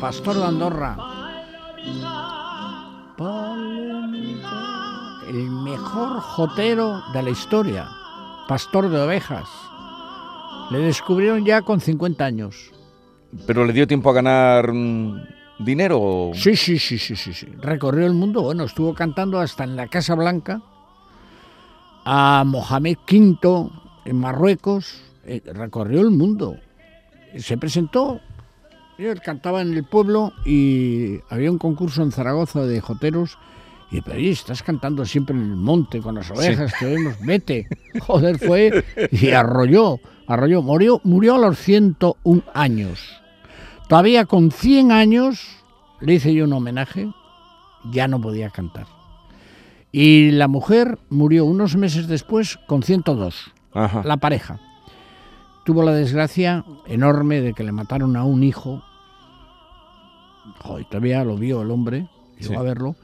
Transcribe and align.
Pastor 0.00 0.36
de 0.36 0.44
Andorra. 0.44 0.96
El 5.28 5.50
mejor 5.50 6.20
jotero 6.20 7.02
de 7.12 7.22
la 7.22 7.30
historia. 7.30 7.88
Pastor 8.46 8.90
de 8.90 9.00
ovejas. 9.00 9.48
Le 10.70 10.78
descubrieron 10.78 11.44
ya 11.44 11.62
con 11.62 11.80
50 11.80 12.24
años. 12.24 12.70
¿Pero 13.46 13.64
le 13.64 13.72
dio 13.72 13.86
tiempo 13.86 14.10
a 14.10 14.12
ganar 14.14 14.72
mm, 14.72 15.26
dinero? 15.58 16.30
Sí, 16.34 16.56
sí, 16.56 16.78
sí, 16.78 16.98
sí, 16.98 17.16
sí, 17.16 17.32
sí. 17.32 17.46
Recorrió 17.60 18.06
el 18.06 18.14
mundo. 18.14 18.42
Bueno, 18.42 18.64
estuvo 18.64 18.94
cantando 18.94 19.38
hasta 19.40 19.64
en 19.64 19.76
la 19.76 19.88
Casa 19.88 20.14
Blanca. 20.14 20.62
A 22.04 22.44
Mohamed 22.46 22.98
V 23.10 23.70
en 24.04 24.18
Marruecos. 24.18 25.00
Eh, 25.24 25.42
recorrió 25.44 26.00
el 26.00 26.10
mundo. 26.10 26.56
Se 27.38 27.56
presentó. 27.56 28.20
Él 28.98 29.20
cantaba 29.20 29.60
en 29.60 29.74
el 29.74 29.84
pueblo 29.84 30.32
y 30.44 31.18
había 31.28 31.50
un 31.50 31.58
concurso 31.58 32.02
en 32.02 32.12
Zaragoza 32.12 32.64
de 32.64 32.80
joteros. 32.80 33.38
Y 33.90 34.00
pero 34.00 34.16
oye, 34.16 34.30
estás 34.30 34.62
cantando 34.62 35.04
siempre 35.04 35.36
en 35.36 35.42
el 35.42 35.56
monte 35.56 36.00
con 36.00 36.14
las 36.14 36.30
ovejas 36.30 36.72
que 36.78 36.86
vemos, 36.86 37.14
vete. 37.20 37.66
Joder, 38.00 38.38
fue 38.38 38.84
y 39.10 39.30
arrolló, 39.30 39.98
arrolló. 40.26 40.62
Murió, 40.62 41.00
murió 41.04 41.34
a 41.34 41.38
los 41.38 41.58
101 41.58 42.42
años. 42.54 43.23
Todavía 43.88 44.24
con 44.26 44.50
100 44.50 44.92
años 44.92 45.46
le 46.00 46.14
hice 46.14 46.34
yo 46.34 46.44
un 46.44 46.52
homenaje, 46.52 47.10
ya 47.90 48.08
no 48.08 48.20
podía 48.20 48.50
cantar. 48.50 48.86
Y 49.92 50.32
la 50.32 50.48
mujer 50.48 50.98
murió 51.10 51.44
unos 51.44 51.76
meses 51.76 52.08
después 52.08 52.58
con 52.66 52.82
102, 52.82 53.52
Ajá. 53.74 54.02
la 54.04 54.16
pareja. 54.16 54.58
Tuvo 55.64 55.82
la 55.82 55.92
desgracia 55.92 56.64
enorme 56.86 57.40
de 57.40 57.54
que 57.54 57.62
le 57.64 57.72
mataron 57.72 58.16
a 58.16 58.24
un 58.24 58.42
hijo. 58.42 58.82
Joder, 60.62 60.84
todavía 60.86 61.24
lo 61.24 61.36
vio 61.36 61.62
el 61.62 61.70
hombre, 61.70 62.08
llegó 62.38 62.54
Sí. 62.54 62.56
a 62.56 62.62
verlo, 62.62 62.96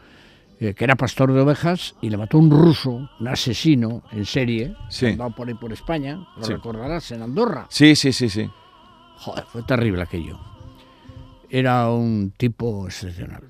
eh, 0.59 0.75
que 0.75 0.85
era 0.85 0.97
pastor 0.97 1.33
de 1.33 1.41
ovejas 1.41 1.95
y 2.03 2.11
le 2.11 2.17
mató 2.17 2.37
un 2.39 2.51
ruso, 2.51 3.09
un 3.19 3.29
asesino 3.29 4.03
en 4.13 4.27
serie, 4.27 4.75
Sí. 4.89 5.07
andaba 5.07 5.31
por 5.31 5.49
ahí 5.49 5.55
por 5.55 5.73
España, 5.73 6.27
lo 6.37 6.45
Sí. 6.45 6.53
recordarás, 6.53 7.11
en 7.13 7.23
Andorra. 7.23 7.67
Sí, 7.71 7.95
sí, 7.97 8.13
sí, 8.13 8.29
sí. 8.29 8.51
Joder, 9.19 9.45
fue 9.45 9.63
terrible 9.63 10.03
aquello. 10.03 10.39
Era 11.51 11.91
un 11.91 12.33
tipo 12.37 12.87
excepcional. 12.87 13.43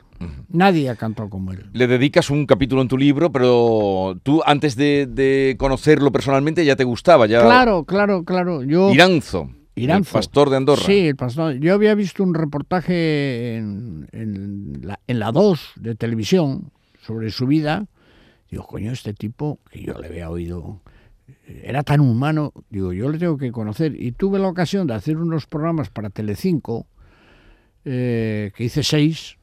Nadie 0.49 0.91
ha 0.91 0.97
cantado 0.97 1.31
como 1.31 1.53
él. 1.53 1.67
Le 1.73 1.87
dedicas 1.87 2.29
un 2.31 2.45
capítulo 2.45 2.83
en 2.83 2.89
tu 2.89 2.99
libro, 2.99 3.33
pero 3.33 4.19
tú 4.23 4.43
antes 4.45 4.77
de, 4.77 5.07
de 5.07 5.57
conocerlo 5.59 6.13
personalmente 6.13 6.65
ya 6.65 6.77
te 6.77 6.85
gustaba, 6.85 7.27
ya. 7.27 7.43
Claro, 7.43 7.85
claro, 7.85 8.25
claro. 8.25 8.63
Yo, 8.63 8.91
Iranzo, 8.93 9.51
Iranzo. 9.77 10.11
el 10.11 10.13
pastor 10.21 10.51
de 10.51 10.57
Andorra. 10.59 10.83
Sí, 10.85 11.09
el 11.09 11.17
pastor. 11.17 11.55
Yo 11.55 11.73
había 11.73 11.95
visto 11.95 12.23
un 12.23 12.35
reportaje 12.35 13.57
en, 13.57 14.09
en 14.13 14.81
la, 14.83 15.01
en 15.07 15.19
la 15.21 15.33
2 15.33 15.73
de 15.77 15.95
televisión 15.95 16.71
sobre 17.01 17.31
su 17.31 17.47
vida. 17.47 17.87
Digo, 18.51 18.67
coño, 18.67 18.93
este 18.93 19.15
tipo, 19.15 19.59
que 19.71 19.83
yo 19.83 19.95
le 19.99 20.09
había 20.09 20.29
oído, 20.29 20.81
era 21.63 21.83
tan 21.83 22.01
humano, 22.01 22.53
digo, 22.69 22.93
yo 22.93 23.09
le 23.09 23.19
tengo 23.19 23.39
que 23.39 23.53
conocer. 23.53 23.95
Y 23.99 24.13
tuve 24.13 24.39
la 24.39 24.49
ocasión 24.49 24.87
de 24.87 24.95
hacer 24.95 25.17
unos 25.17 25.47
programas 25.47 25.89
para 25.89 26.11
Telecinco, 26.11 26.87
eh, 27.85 28.53
que 28.55 28.65
hice 28.65 28.83
seis, 28.83 29.37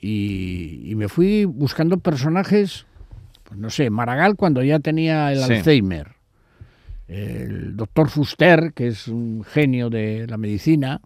y, 0.00 0.82
y 0.84 0.94
me 0.94 1.08
fui 1.08 1.44
buscando 1.44 1.98
personajes, 1.98 2.86
pues 3.44 3.58
no 3.58 3.70
sé, 3.70 3.90
Maragall 3.90 4.36
cuando 4.36 4.62
ya 4.62 4.78
tenía 4.78 5.32
el 5.32 5.38
Sí. 5.40 5.52
Alzheimer, 5.54 6.08
el 7.08 7.76
doctor 7.76 8.08
Fuster, 8.10 8.72
que 8.74 8.88
es 8.88 9.08
un 9.08 9.42
genio 9.44 9.88
de 9.90 10.26
la 10.28 10.36
medicina, 10.36 11.00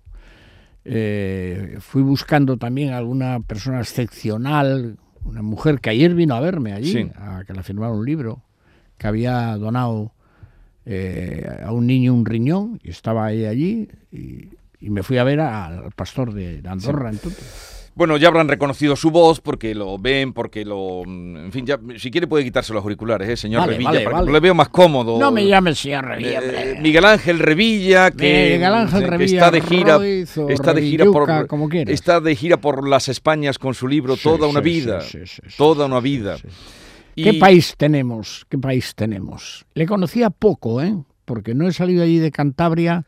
eh, 0.84 1.76
fui 1.80 2.02
buscando 2.02 2.56
también 2.56 2.92
alguna 2.92 3.40
persona 3.40 3.80
excepcional, 3.80 4.96
una 5.24 5.42
mujer 5.42 5.80
que 5.80 5.90
ayer 5.90 6.14
vino 6.14 6.34
a 6.34 6.40
verme 6.40 6.72
allí, 6.72 6.92
Sí. 6.92 7.10
a 7.14 7.44
que 7.46 7.54
la 7.54 7.62
firmara 7.62 7.92
un 7.92 8.04
libro, 8.04 8.42
que 8.98 9.06
había 9.06 9.56
donado 9.56 10.12
eh, 10.84 11.46
a 11.64 11.70
un 11.70 11.86
niño 11.86 12.12
un 12.12 12.26
riñón 12.26 12.80
y 12.82 12.90
estaba 12.90 13.26
ahí 13.26 13.44
allí 13.44 13.88
y, 14.10 14.48
y 14.82 14.90
me 14.90 15.02
fui 15.02 15.18
a 15.18 15.24
ver 15.24 15.40
al 15.40 15.90
pastor 15.96 16.32
de 16.34 16.60
de 16.60 16.68
Andorra 16.68 17.10
entonces. 17.10 17.68
Bueno, 17.94 18.16
ya 18.16 18.28
habrán 18.28 18.48
reconocido 18.48 18.96
su 18.96 19.10
voz 19.10 19.40
porque 19.42 19.74
lo 19.74 19.98
ven, 19.98 20.32
porque 20.32 20.64
lo. 20.64 21.02
En 21.04 21.50
fin, 21.52 21.66
ya, 21.66 21.78
si 21.98 22.10
quiere 22.10 22.26
puede 22.26 22.42
quitarse 22.42 22.72
los 22.72 22.82
auriculares, 22.82 23.28
¿eh, 23.28 23.36
señor 23.36 23.60
Vale, 23.60 23.72
Revilla, 23.72 23.90
vale, 23.90 24.04
para 24.04 24.24
que 24.24 24.32
le 24.32 24.40
veo 24.40 24.54
más 24.54 24.70
cómodo. 24.70 25.18
No 25.18 25.30
me 25.30 25.46
llames 25.46 25.78
señor 25.78 26.06
Eh, 26.06 26.08
Revilla. 26.08 26.80
Miguel 26.80 27.04
Ángel 27.04 27.38
Revilla, 27.38 28.10
que, 28.10 28.52
Miguel 28.54 28.72
Ángel 28.74 29.00
que 29.00 29.06
Revilla 29.10 29.34
está 29.36 29.50
de 29.50 29.60
gira, 29.60 30.00
está 30.48 30.72
de 30.72 30.80
gira 30.82 31.04
por, 31.04 31.46
como 31.46 31.68
quieras. 31.68 31.92
está 31.92 32.20
de 32.22 32.34
gira 32.34 32.56
por 32.56 32.88
las 32.88 33.10
Españas 33.10 33.58
con 33.58 33.74
su 33.74 33.86
libro 33.86 34.16
Sí, 34.16 34.22
Toda 34.22 34.46
una 34.46 34.60
sí, 34.60 34.64
vida, 34.64 35.00
sí, 35.02 35.18
toda 35.58 35.84
una 35.84 36.00
vida. 36.00 36.38
Y- 37.14 37.24
¿Qué 37.24 37.34
país 37.34 37.74
tenemos? 37.76 38.46
¿Qué 38.48 38.56
país 38.56 38.94
tenemos? 38.94 39.66
Le 39.74 39.84
conocía 39.84 40.30
poco, 40.30 40.80
¿eh? 40.80 40.96
Porque 41.26 41.54
no 41.54 41.68
he 41.68 41.72
salido 41.74 42.02
allí 42.02 42.18
de 42.18 42.30
Cantabria. 42.32 43.04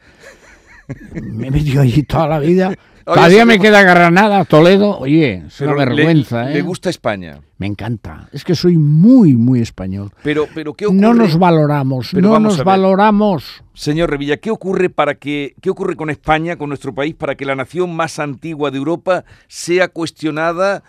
Me 1.22 1.48
he 1.48 1.50
metido 1.50 1.82
allí 1.82 2.02
toda 2.02 2.28
la 2.28 2.38
vida. 2.38 2.74
Ahora 3.06 3.20
Todavía 3.20 3.44
me 3.44 3.56
que- 3.56 3.64
queda 3.64 3.82
Granada, 3.82 4.46
Toledo. 4.46 4.96
Oye, 4.98 5.44
es 5.48 5.60
una 5.60 5.72
le- 5.72 5.76
vergüenza, 5.84 6.50
¿eh? 6.50 6.54
Le 6.54 6.62
gusta 6.62 6.88
España, 6.88 7.38
Me 7.58 7.66
encanta. 7.66 8.28
Es 8.32 8.44
que 8.44 8.54
soy 8.54 8.78
muy, 8.78 9.34
muy 9.34 9.60
español. 9.60 10.10
pero, 10.22 10.46
pero 10.54 10.72
¿qué 10.72 10.86
ocurre? 10.86 11.00
No 11.02 11.12
nos 11.12 11.38
valoramos, 11.38 12.08
Pero 12.14 12.28
no 12.30 12.40
nos 12.40 12.64
valoramos. 12.64 13.62
Señor 13.74 14.08
Revilla, 14.10 14.38
¿qué 14.38 14.50
ocurre 14.50 14.88
para 14.88 15.16
que 15.16 15.54
qué 15.60 15.68
ocurre 15.68 15.96
con 15.96 16.08
España, 16.08 16.56
con 16.56 16.70
nuestro 16.70 16.94
país, 16.94 17.14
para 17.14 17.34
que 17.34 17.44
la 17.44 17.54
nación 17.54 17.94
más 17.94 18.18
antigua 18.18 18.70
de 18.70 18.78
Europa 18.78 19.24
sea 19.48 19.88
cuestionada 19.88 20.82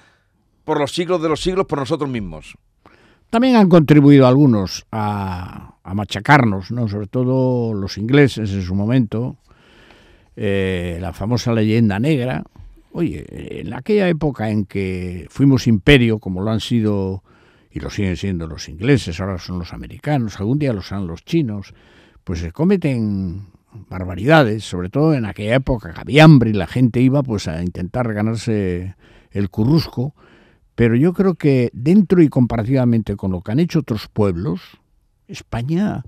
por 0.64 0.80
los 0.80 0.94
siglos 0.94 1.22
de 1.22 1.28
los 1.30 1.42
siglos 1.42 1.66
por 1.66 1.80
nosotros 1.80 2.10
mismos? 2.10 2.58
También 3.30 3.58
han 3.58 3.68
contribuido 3.68 4.26
algunos 4.26 4.86
a, 4.92 5.76
a 5.84 5.94
machacarnos, 5.94 6.72
¿no? 6.72 6.88
sobre 6.88 7.08
todo 7.08 7.74
los 7.74 7.98
ingleses 7.98 8.52
en 8.54 8.62
su 8.62 8.74
momento, 8.74 9.36
eh, 10.36 10.98
la 11.02 11.14
famosa 11.14 11.54
leyenda 11.54 12.00
negra. 12.00 12.44
Oye, 12.92 13.26
en 13.62 13.74
aquella 13.74 14.08
época 14.08 14.50
en 14.50 14.66
que 14.66 15.28
fuimos 15.30 15.68
imperio, 15.68 16.20
como 16.20 16.42
lo 16.42 16.52
han 16.52 16.62
sido 16.62 17.24
y 17.72 17.80
lo 17.80 17.90
siguen 17.90 18.16
siendo 18.16 18.48
los 18.48 18.70
ingleses, 18.70 19.20
ahora 19.20 19.38
son 19.38 19.60
los 19.60 19.74
americanos, 19.74 20.40
algún 20.40 20.60
día 20.60 20.72
lo 20.72 20.82
serán 20.82 21.08
los 21.08 21.26
chinos, 21.26 21.74
pues 22.24 22.40
se 22.40 22.54
cometen 22.54 23.48
barbaridades, 23.90 24.64
sobre 24.64 24.90
todo 24.90 25.14
en 25.14 25.26
aquella 25.26 25.56
época 25.56 25.94
que 25.94 26.00
había 26.00 26.24
hambre 26.24 26.52
y 26.52 26.54
la 26.54 26.68
gente 26.68 27.02
iba 27.02 27.22
pues 27.22 27.50
a 27.50 27.62
intentar 27.62 28.14
ganarse 28.14 28.96
el 29.32 29.50
currusco, 29.50 30.16
pero 30.76 30.96
yo 30.96 31.14
creo 31.14 31.36
que 31.36 31.70
dentro 31.74 32.22
y 32.22 32.30
comparativamente 32.30 33.16
con 33.16 33.32
lo 33.32 33.42
que 33.42 33.52
han 33.52 33.60
hecho 33.60 33.80
otros 33.80 34.08
pueblos, 34.08 34.62
España 35.28 36.04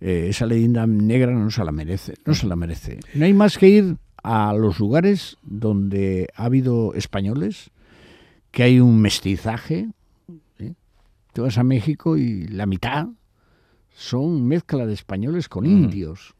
eh, 0.00 0.26
esa 0.28 0.46
leyenda 0.46 0.86
negra 0.86 1.32
no 1.32 1.50
se 1.50 1.64
la 1.64 1.72
merece, 1.72 2.14
no 2.24 2.34
se 2.34 2.46
la 2.46 2.56
merece. 2.56 3.00
No 3.14 3.24
hay 3.24 3.32
más 3.34 3.58
que 3.58 3.68
ir 3.68 3.96
a 4.22 4.52
los 4.52 4.78
lugares 4.78 5.36
donde 5.42 6.28
ha 6.34 6.44
habido 6.44 6.94
españoles, 6.94 7.70
que 8.50 8.62
hay 8.64 8.80
un 8.80 9.00
mestizaje. 9.00 9.88
¿eh? 10.58 10.74
Te 11.32 11.40
vas 11.40 11.58
a 11.58 11.64
México 11.64 12.16
y 12.16 12.46
la 12.48 12.66
mitad 12.66 13.08
son 13.94 14.46
mezcla 14.46 14.86
de 14.86 14.94
españoles 14.94 15.48
con 15.48 15.64
Mm. 15.64 15.66
indios. 15.66 16.34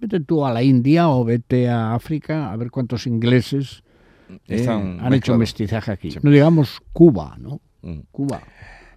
Vete 0.00 0.20
tú 0.20 0.46
a 0.46 0.52
la 0.52 0.62
India 0.62 1.08
o 1.10 1.24
vete 1.24 1.68
a 1.68 1.94
África 1.94 2.50
a 2.52 2.56
ver 2.56 2.70
cuántos 2.70 3.06
ingleses 3.06 3.82
eh, 4.48 4.66
han 4.68 5.12
hecho 5.12 5.36
mestizaje 5.36 5.90
aquí. 5.92 6.10
Sí. 6.12 6.18
No 6.22 6.30
digamos 6.30 6.80
Cuba, 6.92 7.36
¿no? 7.38 7.60
Mm. 7.82 8.00
Cuba. 8.10 8.40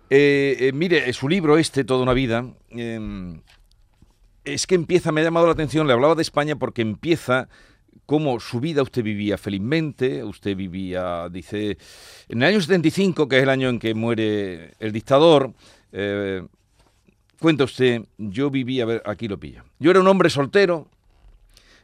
Eh, 0.09 0.57
eh, 0.59 0.71
mire, 0.73 1.11
su 1.13 1.27
libro 1.27 1.57
este, 1.57 1.83
Toda 1.83 2.03
una 2.03 2.13
vida, 2.13 2.45
eh, 2.69 2.99
es 4.45 4.67
que 4.67 4.75
empieza, 4.75 5.11
me 5.11 5.21
ha 5.21 5.23
llamado 5.23 5.45
la 5.45 5.53
atención, 5.53 5.87
le 5.87 5.93
hablaba 5.93 6.15
de 6.15 6.21
España 6.21 6.55
porque 6.55 6.81
empieza 6.81 7.49
como 8.05 8.39
su 8.39 8.59
vida 8.59 8.81
usted 8.81 9.03
vivía 9.03 9.37
felizmente, 9.37 10.23
usted 10.23 10.55
vivía, 10.55 11.29
dice, 11.29 11.77
en 12.27 12.41
el 12.41 12.49
año 12.49 12.61
75, 12.61 13.27
que 13.27 13.37
es 13.37 13.43
el 13.43 13.49
año 13.49 13.69
en 13.69 13.79
que 13.79 13.93
muere 13.93 14.73
el 14.79 14.91
dictador, 14.91 15.53
eh, 15.91 16.45
cuenta 17.39 17.63
usted, 17.63 18.03
yo 18.17 18.49
vivía, 18.49 18.83
a 18.83 18.87
ver, 18.87 19.03
aquí 19.05 19.27
lo 19.27 19.39
pilla, 19.39 19.63
yo 19.79 19.91
era 19.91 20.01
un 20.01 20.07
hombre 20.07 20.29
soltero 20.29 20.87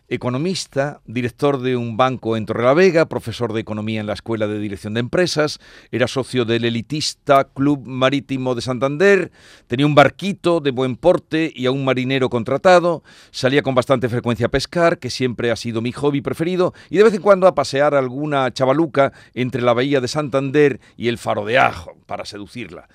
economista, 0.10 1.02
director 1.06 1.62
de 1.62 1.78
un 1.78 1.96
banco 1.96 2.36
en 2.36 2.46
Torrelavega, 2.46 3.08
profesor 3.08 3.54
de 3.54 3.62
economía 3.62 4.02
en 4.02 4.08
la 4.08 4.14
Escuela 4.14 4.48
de 4.48 4.60
Dirección 4.60 4.96
de 4.96 5.02
Empresas, 5.02 5.60
era 5.92 6.08
socio 6.08 6.46
del 6.46 6.66
elitista 6.66 7.46
Club 7.46 7.86
Marítimo 7.86 8.56
de 8.56 8.62
Santander, 8.62 9.32
tenía 9.68 9.86
un 9.86 9.94
barquito 9.94 10.60
de 10.60 10.72
buen 10.72 10.96
porte 10.96 11.52
y 11.56 11.68
a 11.68 11.72
un 11.72 11.86
marinero 11.86 12.30
contratado, 12.30 13.04
salía 13.30 13.62
con 13.62 13.76
bastante 13.76 14.10
frecuencia 14.10 14.48
a 14.48 14.50
pescar, 14.50 14.98
que 14.98 15.12
siempre 15.12 15.52
ha 15.52 15.56
sido 15.56 15.82
mi 15.82 15.92
hobby 15.92 16.22
preferido, 16.22 16.74
y 16.90 16.98
de 16.98 17.04
vez 17.04 17.14
en 17.14 17.22
cuando 17.22 17.46
a 17.46 17.54
pasear 17.54 17.94
alguna 17.94 18.52
chavaluca 18.52 19.14
entre 19.36 19.62
la 19.62 19.74
bahía 19.74 20.02
de 20.02 20.08
Santander 20.08 20.80
y 20.98 21.08
el 21.08 21.20
faro 21.20 21.46
de 21.46 21.60
Ajo 21.60 21.96
para 22.08 22.26
seducirla. 22.26 22.90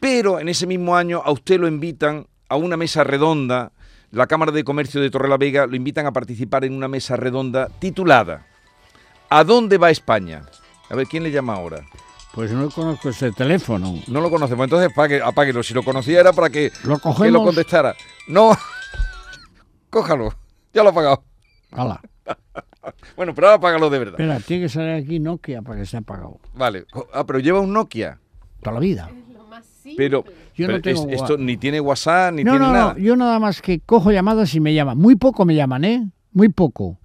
Pero 0.00 0.40
en 0.40 0.48
ese 0.48 0.66
mismo 0.66 0.96
año 0.96 1.22
a 1.24 1.30
usted 1.30 1.60
lo 1.60 1.68
invitan 1.68 2.26
a 2.48 2.56
una 2.56 2.76
mesa 2.76 3.04
redonda 3.04 3.72
la 4.10 4.26
Cámara 4.26 4.52
de 4.52 4.64
Comercio 4.64 5.00
de 5.00 5.10
Torrelavega 5.10 5.66
lo 5.66 5.76
invitan 5.76 6.06
a 6.06 6.12
participar 6.12 6.64
en 6.64 6.74
una 6.74 6.88
mesa 6.88 7.16
redonda 7.16 7.68
titulada 7.78 8.46
¿A 9.28 9.44
dónde 9.44 9.78
va 9.78 9.90
España? 9.90 10.42
A 10.88 10.96
ver, 10.96 11.06
¿quién 11.06 11.22
le 11.22 11.30
llama 11.30 11.54
ahora? 11.54 11.86
Pues 12.34 12.50
no 12.50 12.68
conozco 12.70 13.08
ese 13.08 13.30
teléfono. 13.30 13.94
No 14.08 14.20
lo 14.20 14.28
conocemos, 14.28 14.64
entonces 14.64 14.90
apague, 14.90 15.22
apáguelo. 15.22 15.62
Si 15.62 15.72
lo 15.72 15.84
conocía 15.84 16.18
era 16.18 16.32
para 16.32 16.50
que 16.50 16.72
lo, 16.82 16.98
que 16.98 17.30
lo 17.30 17.44
contestara. 17.44 17.94
No, 18.26 18.50
cójalo, 19.90 20.34
ya 20.72 20.82
lo 20.82 20.88
ha 20.88 20.92
apagado. 20.92 21.24
Hala. 21.70 22.00
bueno, 23.16 23.34
pero 23.34 23.48
ahora 23.48 23.58
apágalo 23.58 23.88
de 23.88 23.98
verdad. 24.00 24.20
Espera, 24.20 24.40
tiene 24.40 24.64
que 24.64 24.68
salir 24.68 25.04
aquí 25.04 25.20
Nokia 25.20 25.62
para 25.62 25.76
que 25.76 25.82
esté 25.82 25.98
apagado. 25.98 26.40
Vale, 26.54 26.86
ah, 27.12 27.24
pero 27.24 27.38
lleva 27.38 27.60
un 27.60 27.72
Nokia. 27.72 28.18
Toda 28.60 28.74
la 28.74 28.80
vida. 28.80 29.10
Pero, 29.96 30.24
yo 30.54 30.68
no 30.68 30.80
tengo 30.80 31.08
es, 31.08 31.20
esto 31.20 31.36
ni 31.38 31.56
tiene 31.56 31.80
WhatsApp 31.80 32.34
ni 32.34 32.44
no, 32.44 32.52
tiene 32.52 32.66
no, 32.66 32.72
nada. 32.72 32.94
No, 32.94 32.98
yo 32.98 33.16
nada 33.16 33.38
más 33.38 33.62
que 33.62 33.80
cojo 33.80 34.10
llamadas 34.12 34.54
y 34.54 34.60
me 34.60 34.74
llaman. 34.74 34.98
Muy 34.98 35.16
poco 35.16 35.44
me 35.44 35.54
llaman, 35.54 35.84
¿eh? 35.84 36.06
Muy 36.32 36.48
poco. 36.48 36.98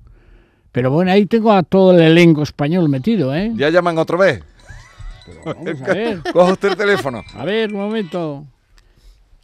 Pero 0.72 0.92
bueno, 0.92 1.12
ahí 1.12 1.26
tengo 1.26 1.54
a 1.54 1.64
todo 1.64 1.94
el 1.94 2.02
elenco 2.02 2.44
español 2.44 2.90
metido, 2.90 3.34
¿eh? 3.34 3.54
Ya 3.56 3.70
llaman 3.70 3.98
otra 3.98 4.18
vez. 4.18 4.44
Pero 5.26 5.42
vamos 5.46 5.82
a 5.82 5.94
ver. 5.94 6.22
Coja 6.34 6.52
usted 6.52 6.70
el 6.72 6.76
teléfono. 6.76 7.24
A 7.34 7.46
ver, 7.46 7.74
un 7.74 7.80
momento. 7.80 8.46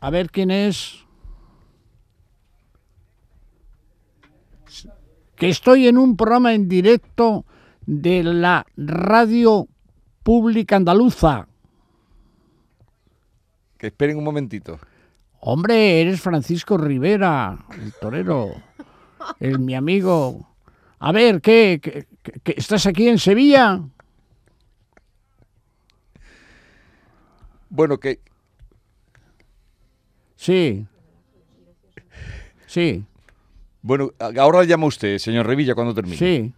A 0.01 0.09
ver 0.09 0.29
quién 0.29 0.51
es. 0.51 0.99
Que 5.35 5.49
estoy 5.49 5.87
en 5.87 5.97
un 5.97 6.17
programa 6.17 6.53
en 6.53 6.67
directo 6.67 7.45
de 7.85 8.23
la 8.23 8.65
radio 8.75 9.67
pública 10.23 10.75
andaluza. 10.75 11.47
Que 13.81 13.87
esperen 13.87 14.15
un 14.15 14.23
momentito. 14.23 14.77
Hombre, 15.39 16.01
eres 16.01 16.21
Francisco 16.21 16.77
Rivera, 16.77 17.65
el 17.81 17.91
torero, 17.93 18.51
el, 19.39 19.57
mi 19.57 19.73
amigo. 19.73 20.47
A 20.99 21.11
ver, 21.11 21.41
¿qué, 21.41 21.79
qué, 21.81 22.05
qué, 22.43 22.53
estás 22.55 22.85
aquí 22.85 23.07
en 23.07 23.17
Sevilla? 23.17 23.81
Bueno, 27.71 27.99
que... 27.99 28.19
Sí. 30.35 30.85
Sí. 32.67 33.03
Bueno, 33.81 34.11
ahora 34.37 34.63
llama 34.63 34.85
usted, 34.85 35.17
señor 35.17 35.47
Revilla, 35.47 35.73
cuando 35.73 35.95
termine. 35.95 36.17
Sí. 36.17 36.53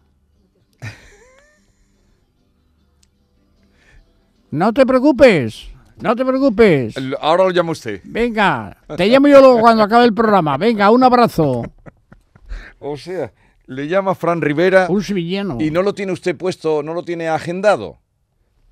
No 4.52 4.74
te 4.74 4.86
preocupes. 4.86 5.73
No 6.02 6.16
te 6.16 6.26
preocupes. 6.26 6.96
Ahora 7.22 7.44
lo 7.46 7.52
llama 7.52 7.72
usted. 7.72 8.02
Venga, 8.04 8.78
te 8.98 9.08
llamo 9.08 9.28
yo 9.28 9.40
luego 9.40 9.60
cuando 9.60 9.84
acabe 9.84 10.06
el 10.06 10.14
programa. 10.14 10.58
Venga, 10.58 10.90
un 10.90 11.04
abrazo. 11.04 11.64
O 12.80 12.98
sea, 12.98 13.32
le 13.66 13.88
llama 13.88 14.16
Fran 14.16 14.42
Rivera. 14.42 14.88
Un 14.90 15.04
sevillano. 15.04 15.58
Y 15.60 15.72
no 15.72 15.82
lo 15.82 15.94
tiene 15.94 16.12
usted 16.12 16.36
puesto, 16.36 16.84
no 16.84 16.94
lo 16.94 17.04
tiene 17.04 17.30
agendado. 17.30 18.00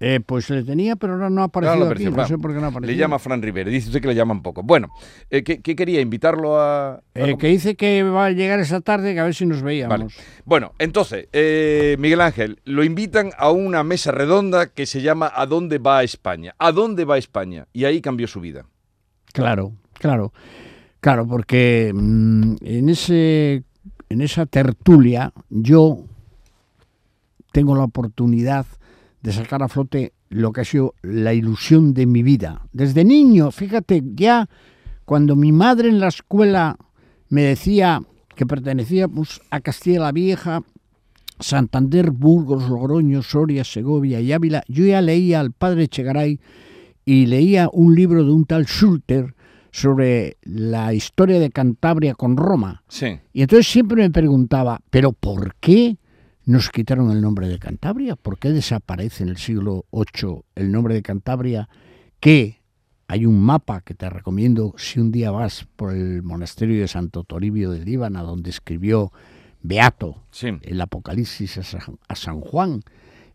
Eh, 0.03 0.19
pues 0.19 0.49
le 0.49 0.63
tenía, 0.63 0.95
pero 0.95 1.13
ahora 1.13 1.29
no 1.29 1.41
ha 1.41 1.43
aparecido 1.43 1.85
no, 1.85 1.91
aquí. 1.91 2.05
No 2.05 2.25
sé 2.25 2.39
por 2.39 2.51
qué 2.51 2.59
no 2.59 2.65
ha 2.65 2.69
aparecido. 2.69 2.91
Le 2.91 2.97
llama 2.97 3.19
Fran 3.19 3.39
Rivera, 3.39 3.69
dice 3.69 3.89
usted 3.89 4.01
que 4.01 4.07
le 4.07 4.15
llaman 4.15 4.41
poco. 4.41 4.63
Bueno, 4.63 4.89
eh, 5.29 5.43
¿qué, 5.43 5.61
¿qué, 5.61 5.75
quería? 5.75 6.01
¿Invitarlo 6.01 6.59
a...? 6.59 6.95
a... 6.95 7.01
Eh, 7.13 7.37
que 7.37 7.47
dice 7.47 7.75
que 7.75 8.01
va 8.01 8.25
a 8.25 8.31
llegar 8.31 8.59
esa 8.59 8.81
tarde, 8.81 9.13
que 9.13 9.19
a 9.19 9.25
ver 9.25 9.35
si 9.35 9.45
nos 9.45 9.61
veíamos. 9.61 9.99
Vale. 9.99 10.11
Bueno, 10.43 10.73
entonces, 10.79 11.27
Miguel 11.99 12.19
Ángel, 12.19 12.59
lo 12.65 12.83
invitan 12.83 13.29
a 13.37 13.51
una 13.51 13.83
mesa 13.83 14.11
redonda 14.11 14.73
que 14.73 14.87
se 14.87 15.03
llama 15.03 15.31
¿A 15.35 15.45
dónde 15.45 15.77
va 15.77 16.01
España? 16.01 16.55
¿A 16.57 16.71
dónde 16.71 17.05
va 17.05 17.19
España? 17.19 17.67
Y 17.71 17.85
ahí 17.85 18.01
cambió 18.01 18.27
su 18.27 18.41
vida. 18.41 18.65
Claro, 19.33 19.73
claro. 19.93 20.33
Claro, 20.99 21.27
porque 21.27 21.91
mmm, 21.93 22.55
en, 22.61 22.89
ese, 22.89 23.63
en 24.09 24.21
esa 24.21 24.47
tertulia 24.47 25.31
yo 25.49 26.05
tengo 27.51 27.75
la 27.75 27.83
oportunidad 27.83 28.65
de 29.21 29.33
sacar 29.33 29.63
a 29.63 29.67
flote 29.67 30.13
lo 30.29 30.51
que 30.51 30.61
ha 30.61 30.65
sido 30.65 30.95
la 31.01 31.33
ilusión 31.33 31.93
de 31.93 32.05
mi 32.05 32.23
vida. 32.23 32.67
Desde 32.71 33.03
niño, 33.03 33.51
fíjate, 33.51 34.01
ya 34.15 34.49
cuando 35.05 35.35
mi 35.35 35.51
madre 35.51 35.89
en 35.89 35.99
la 35.99 36.07
escuela 36.07 36.77
me 37.29 37.43
decía 37.43 38.01
que 38.35 38.45
pertenecíamos 38.45 39.41
a 39.51 39.61
Castilla 39.61 39.99
la 39.99 40.11
Vieja, 40.11 40.63
Santander, 41.39 42.11
Burgos, 42.11 42.69
Logroño, 42.69 43.21
Soria, 43.21 43.63
Segovia 43.63 44.21
y 44.21 44.31
Ávila, 44.31 44.63
yo 44.67 44.85
ya 44.85 45.01
leía 45.01 45.39
al 45.39 45.51
padre 45.51 45.87
Chegaray 45.87 46.39
y 47.05 47.25
leía 47.25 47.69
un 47.71 47.95
libro 47.95 48.23
de 48.23 48.31
un 48.31 48.45
tal 48.45 48.65
Schulter 48.65 49.35
sobre 49.71 50.37
la 50.43 50.93
historia 50.93 51.39
de 51.39 51.49
Cantabria 51.49 52.13
con 52.13 52.37
Roma. 52.37 52.83
Sí. 52.87 53.19
Y 53.33 53.41
entonces 53.41 53.67
siempre 53.67 54.03
me 54.03 54.11
preguntaba, 54.11 54.81
¿pero 54.89 55.13
por 55.13 55.55
qué 55.55 55.97
nos 56.45 56.69
quitaron 56.69 57.11
el 57.11 57.21
nombre 57.21 57.47
de 57.47 57.59
Cantabria? 57.59 58.15
¿Por 58.15 58.39
qué 58.39 58.49
desaparece 58.49 59.23
en 59.23 59.29
el 59.29 59.37
siglo 59.37 59.85
VIII 59.91 60.43
el 60.55 60.71
nombre 60.71 60.95
de 60.95 61.01
Cantabria? 61.01 61.69
Que 62.19 62.61
hay 63.07 63.25
un 63.25 63.41
mapa 63.41 63.81
que 63.81 63.93
te 63.93 64.09
recomiendo 64.09 64.73
si 64.77 64.99
un 64.99 65.11
día 65.11 65.31
vas 65.31 65.67
por 65.75 65.93
el 65.93 66.23
monasterio 66.23 66.79
de 66.79 66.87
Santo 66.87 67.23
Toribio 67.23 67.71
de 67.71 67.83
Líbana, 67.83 68.23
donde 68.23 68.49
escribió 68.49 69.11
Beato 69.61 70.23
sí. 70.31 70.47
el 70.61 70.81
Apocalipsis 70.81 71.57
a 71.57 71.63
San, 71.63 71.81
a 72.07 72.15
San, 72.15 72.41
Juan, 72.41 72.83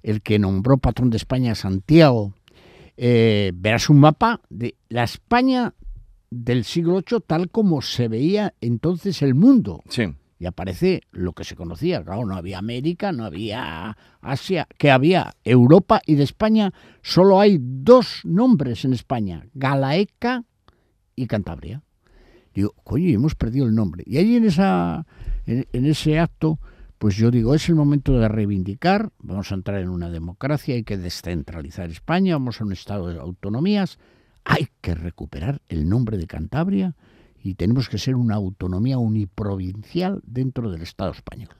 el 0.03 0.23
que 0.23 0.39
nombró 0.39 0.79
patrón 0.79 1.11
de 1.11 1.19
España 1.19 1.53
a 1.53 1.57
Santiago. 1.57 2.33
Eh, 2.97 3.53
verás 3.55 3.91
un 3.91 4.01
mapa 4.01 4.41
de 4.49 4.77
la 4.89 5.05
España 5.05 5.75
del 6.31 6.65
siglo 6.65 7.03
VIII 7.09 7.21
tal 7.27 7.51
como 7.51 7.83
se 7.83 8.09
veía 8.09 8.55
entonces 8.61 9.23
el 9.23 9.35
mundo. 9.35 9.83
Sí 9.89 10.15
y 10.39 10.47
aparece 10.47 11.03
lo 11.13 11.33
que 11.33 11.45
se 11.45 11.57
conocía. 11.57 12.03
Claro, 12.03 12.27
no 12.27 12.37
había 12.37 12.59
América, 12.59 13.13
no 13.13 13.25
había 13.25 13.97
Asia, 14.21 14.67
que 14.79 14.91
había 14.91 15.35
Europa 15.45 16.01
y 16.05 16.15
de 16.17 16.25
España 16.25 16.73
solo 17.03 17.41
hay 17.41 17.59
dos 17.61 18.21
nombres 18.25 18.85
en 18.85 18.93
España, 18.93 19.47
Galaeca 19.55 20.45
y 21.15 21.27
Cantabria. 21.27 21.83
Digo, 22.55 22.75
coño, 22.85 23.09
hemos 23.09 23.35
perdido 23.35 23.67
el 23.67 23.75
nombre. 23.75 24.03
Y 24.07 24.17
ahí 24.19 24.37
en, 24.37 24.45
esa, 24.45 25.07
en, 25.47 25.67
en 25.73 25.87
ese 25.87 26.19
acto, 26.19 26.59
pues 26.99 27.17
yo 27.17 27.31
digo, 27.31 27.55
es 27.55 27.69
el 27.69 27.75
momento 27.75 28.19
de 28.19 28.29
reivindicar, 28.29 29.11
vamos 29.19 29.53
a 29.53 29.55
entrar 29.55 29.81
en 29.81 29.91
una 29.91 30.11
democracia, 30.11 30.75
hay 30.75 30.85
que 30.85 30.97
descentralizar 30.97 31.91
España, 31.91 32.35
vamos 32.35 32.61
a 32.61 32.65
un 32.65 32.73
estado 32.73 33.09
de 33.09 33.19
autonomías, 33.19 33.99
hay 34.45 34.69
que 34.81 34.95
recuperar 34.95 35.61
el 35.69 35.89
nombre 35.89 36.17
de 36.17 36.27
Cantabria 36.27 36.95
y 37.47 37.55
tenemos 37.55 37.89
que 37.89 37.99
ser 37.99 38.17
una 38.17 38.35
autonomía 38.35 38.99
uniprovincial 38.99 40.21
dentro 40.25 40.69
del 40.69 40.83
Estado 40.83 41.13
español. 41.13 41.51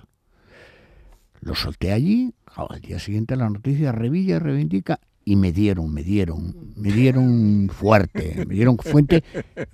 Lo 1.41 1.55
solté 1.55 1.93
allí, 1.93 2.35
al 2.57 2.81
día 2.81 2.99
siguiente 2.99 3.37
la 3.37 3.49
noticia 3.49 3.93
Revilla 3.93 4.41
reivindica 4.41 4.99
y 5.25 5.37
me 5.37 5.53
dieron, 5.53 5.95
me 5.95 6.03
dieron, 6.03 6.73
me 6.75 6.91
dieron 6.91 7.69
fuerte, 7.73 8.45
me 8.49 8.55
dieron 8.55 8.79
fuente, 8.79 9.23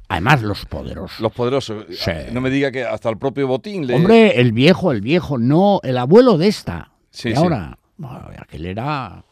además 0.08 0.42
los 0.42 0.66
poderosos. 0.66 1.20
Los 1.20 1.32
poderosos. 1.32 1.86
Sí. 1.90 2.10
No 2.30 2.42
me 2.42 2.50
diga 2.50 2.70
que 2.70 2.84
hasta 2.84 3.08
el 3.08 3.16
propio 3.16 3.46
Botín 3.48 3.86
le... 3.86 3.94
Hombre, 3.94 4.38
el 4.38 4.52
viejo, 4.52 4.92
el 4.92 5.00
viejo, 5.00 5.38
no, 5.38 5.80
el 5.82 5.96
abuelo 5.96 6.36
de 6.36 6.48
esta. 6.48 6.92
Sí, 7.10 7.30
y 7.30 7.32
sí. 7.32 7.38
ahora, 7.38 7.78
bueno, 7.96 8.28
aquel 8.38 8.66
era... 8.66 9.24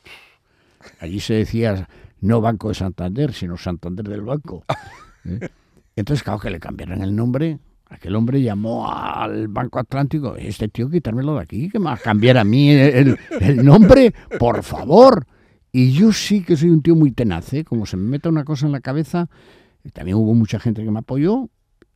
Allí 0.99 1.21
se 1.21 1.35
decía 1.35 1.89
no 2.23 2.41
Banco 2.41 2.69
de 2.69 2.75
Santander, 2.75 3.35
sino 3.35 3.59
Santander 3.59 4.09
del 4.09 4.23
Banco. 4.23 4.65
¿Eh? 5.27 5.51
Entonces, 5.97 6.23
claro, 6.23 6.39
que 6.41 6.51
le 6.51 6.61
cambiaran 6.61 7.03
el 7.03 7.15
nombre. 7.15 7.59
Aquel 7.89 8.15
hombre 8.15 8.41
llamó 8.41 8.89
al 8.91 9.49
Banco 9.49 9.81
Atlántico, 9.81 10.37
este 10.37 10.69
tío 10.69 10.89
quitármelo 10.89 11.35
de 11.35 11.41
aquí, 11.43 11.69
que 11.69 11.81
me 11.81 11.87
va 11.87 11.95
a 11.95 11.99
cambiar 11.99 12.39
a 12.39 12.45
mí 12.45 12.71
el, 12.71 13.19
el, 13.41 13.65
nombre, 13.65 14.15
por 14.39 14.63
favor. 14.63 15.27
Y 15.73 15.91
yo 15.91 16.13
sí 16.13 16.43
que 16.45 16.57
soy 16.57 16.71
un 16.71 16.83
tío 16.83 16.95
muy 16.95 17.11
tenaz, 17.11 17.53
¿eh? 17.53 17.65
como 17.65 17.87
se 17.87 17.97
me 17.97 18.09
meta 18.09 18.29
una 18.29 18.45
cosa 18.45 18.67
en 18.67 18.73
la 18.73 18.81
cabeza, 18.81 19.29
también 19.93 20.17
hubo 20.19 20.35
mucha 20.35 20.61
gente 20.61 20.85
que 20.85 20.91
me 20.93 21.01
apoyó, 21.01 21.49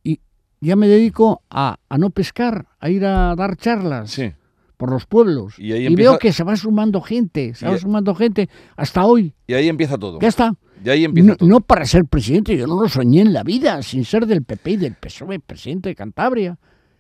y 0.02 0.20
ya 0.60 0.74
me 0.74 0.88
dedico 0.88 1.42
a, 1.48 1.76
a 1.88 1.98
no 1.98 2.10
pescar, 2.10 2.66
a 2.80 2.90
ir 2.90 3.04
a 3.04 3.36
dar 3.36 3.56
charlas. 3.56 4.10
Sí. 4.10 4.32
por 4.76 4.90
los 4.90 5.06
pueblos. 5.06 5.58
Y, 5.60 5.72
ahí 5.72 5.84
y 5.84 5.86
empieza- 5.86 6.10
veo 6.10 6.18
que 6.18 6.32
se 6.32 6.42
va 6.42 6.56
sumando 6.56 7.00
gente, 7.02 7.54
se 7.54 7.68
va 7.68 7.78
sumando 7.78 8.16
gente 8.16 8.48
hasta 8.76 9.04
hoy. 9.04 9.32
Y 9.46 9.54
ahí 9.54 9.68
empieza 9.68 9.96
todo. 9.96 10.18
Ya 10.18 10.26
está. 10.28 10.56
Y 10.84 10.90
ahí 10.90 11.04
empieza 11.04 11.30
No, 11.30 11.36
todo. 11.36 11.48
no 11.48 11.60
para 11.60 11.86
ser 11.86 12.04
presidente, 12.04 12.56
yo 12.56 12.66
no 12.66 12.80
lo 12.80 12.88
soñé 12.88 13.22
en 13.22 13.32
la 13.32 13.42
vida, 13.42 13.82
sin 13.82 14.04
ser 14.04 14.26
del 14.26 14.42
PP 14.44 14.70
y 14.72 14.76
del 14.76 14.94
PSOE, 14.94 15.40
presidente 15.40 15.88
de 15.88 15.94
Cantabria. 15.94 16.58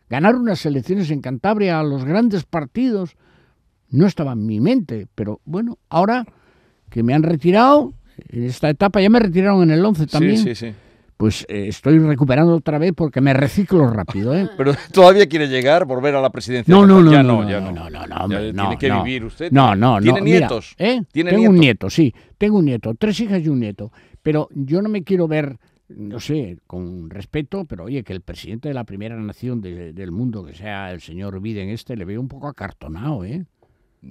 ganar 0.08 0.36
unas 0.36 0.64
elecciones 0.66 1.10
en 1.10 1.20
Cantabria 1.20 1.80
a 1.80 1.82
los 1.82 2.04
grandes 2.04 2.44
partidos, 2.44 3.16
no 3.90 4.06
estaba 4.06 4.32
en 4.32 4.46
mi 4.46 4.60
mente. 4.60 5.06
Pero 5.14 5.40
bueno, 5.44 5.78
ahora 5.88 6.24
que 6.90 7.02
me 7.02 7.14
han 7.14 7.22
retirado, 7.22 7.94
en 8.28 8.44
esta 8.44 8.68
etapa 8.70 9.00
ya 9.00 9.10
me 9.10 9.18
retiraron 9.18 9.62
en 9.64 9.70
el 9.70 9.84
11 9.84 10.06
también. 10.06 10.38
Sí, 10.38 10.54
sí, 10.54 10.66
sí. 10.68 10.74
Pues 11.16 11.46
eh, 11.48 11.66
estoy 11.68 11.98
recuperando 12.00 12.54
otra 12.56 12.78
vez 12.78 12.92
porque 12.94 13.20
me 13.20 13.32
reciclo 13.32 13.86
rápido, 13.88 14.34
¿eh? 14.34 14.48
Pero 14.56 14.72
todavía 14.92 15.28
quiere 15.28 15.48
llegar, 15.48 15.84
volver 15.84 16.14
a 16.16 16.20
la 16.20 16.30
presidencia. 16.30 16.74
No, 16.74 16.84
no, 16.86 17.00
no, 17.00 17.12
ya 17.12 17.22
no, 17.22 17.42
no, 17.42 17.48
ya 17.50 17.60
no, 17.60 17.72
no. 17.72 17.88
no, 17.88 18.06
no, 18.06 18.16
hombre, 18.16 18.52
no, 18.52 18.62
tiene 18.68 18.78
que 18.78 19.02
vivir 19.04 19.24
usted. 19.24 19.52
No, 19.52 19.76
no, 19.76 20.00
no. 20.00 20.02
¿Tiene 20.02 20.20
mira, 20.22 20.38
nietos? 20.40 20.74
¿eh? 20.78 21.02
¿Tiene 21.12 21.30
tengo 21.30 21.50
un 21.50 21.56
nieto, 21.56 21.88
sí. 21.88 22.12
Tengo 22.36 22.58
un 22.58 22.64
nieto, 22.64 22.94
tres 22.98 23.18
hijas 23.20 23.40
y 23.42 23.48
un 23.48 23.60
nieto. 23.60 23.92
Pero 24.22 24.48
yo 24.54 24.82
no 24.82 24.88
me 24.88 25.04
quiero 25.04 25.28
ver, 25.28 25.58
no 25.88 26.18
sé, 26.18 26.58
con 26.66 27.10
respeto, 27.10 27.64
pero 27.64 27.84
oye, 27.84 28.02
que 28.02 28.12
el 28.12 28.20
presidente 28.20 28.68
de 28.68 28.74
la 28.74 28.84
primera 28.84 29.14
nación 29.16 29.60
de- 29.60 29.92
del 29.92 30.10
mundo, 30.10 30.44
que 30.44 30.54
sea 30.54 30.90
el 30.92 31.00
señor 31.00 31.40
Biden 31.40 31.68
este, 31.68 31.94
le 31.96 32.04
veo 32.04 32.20
un 32.20 32.28
poco 32.28 32.48
acartonado, 32.48 33.24
¿eh? 33.24 33.44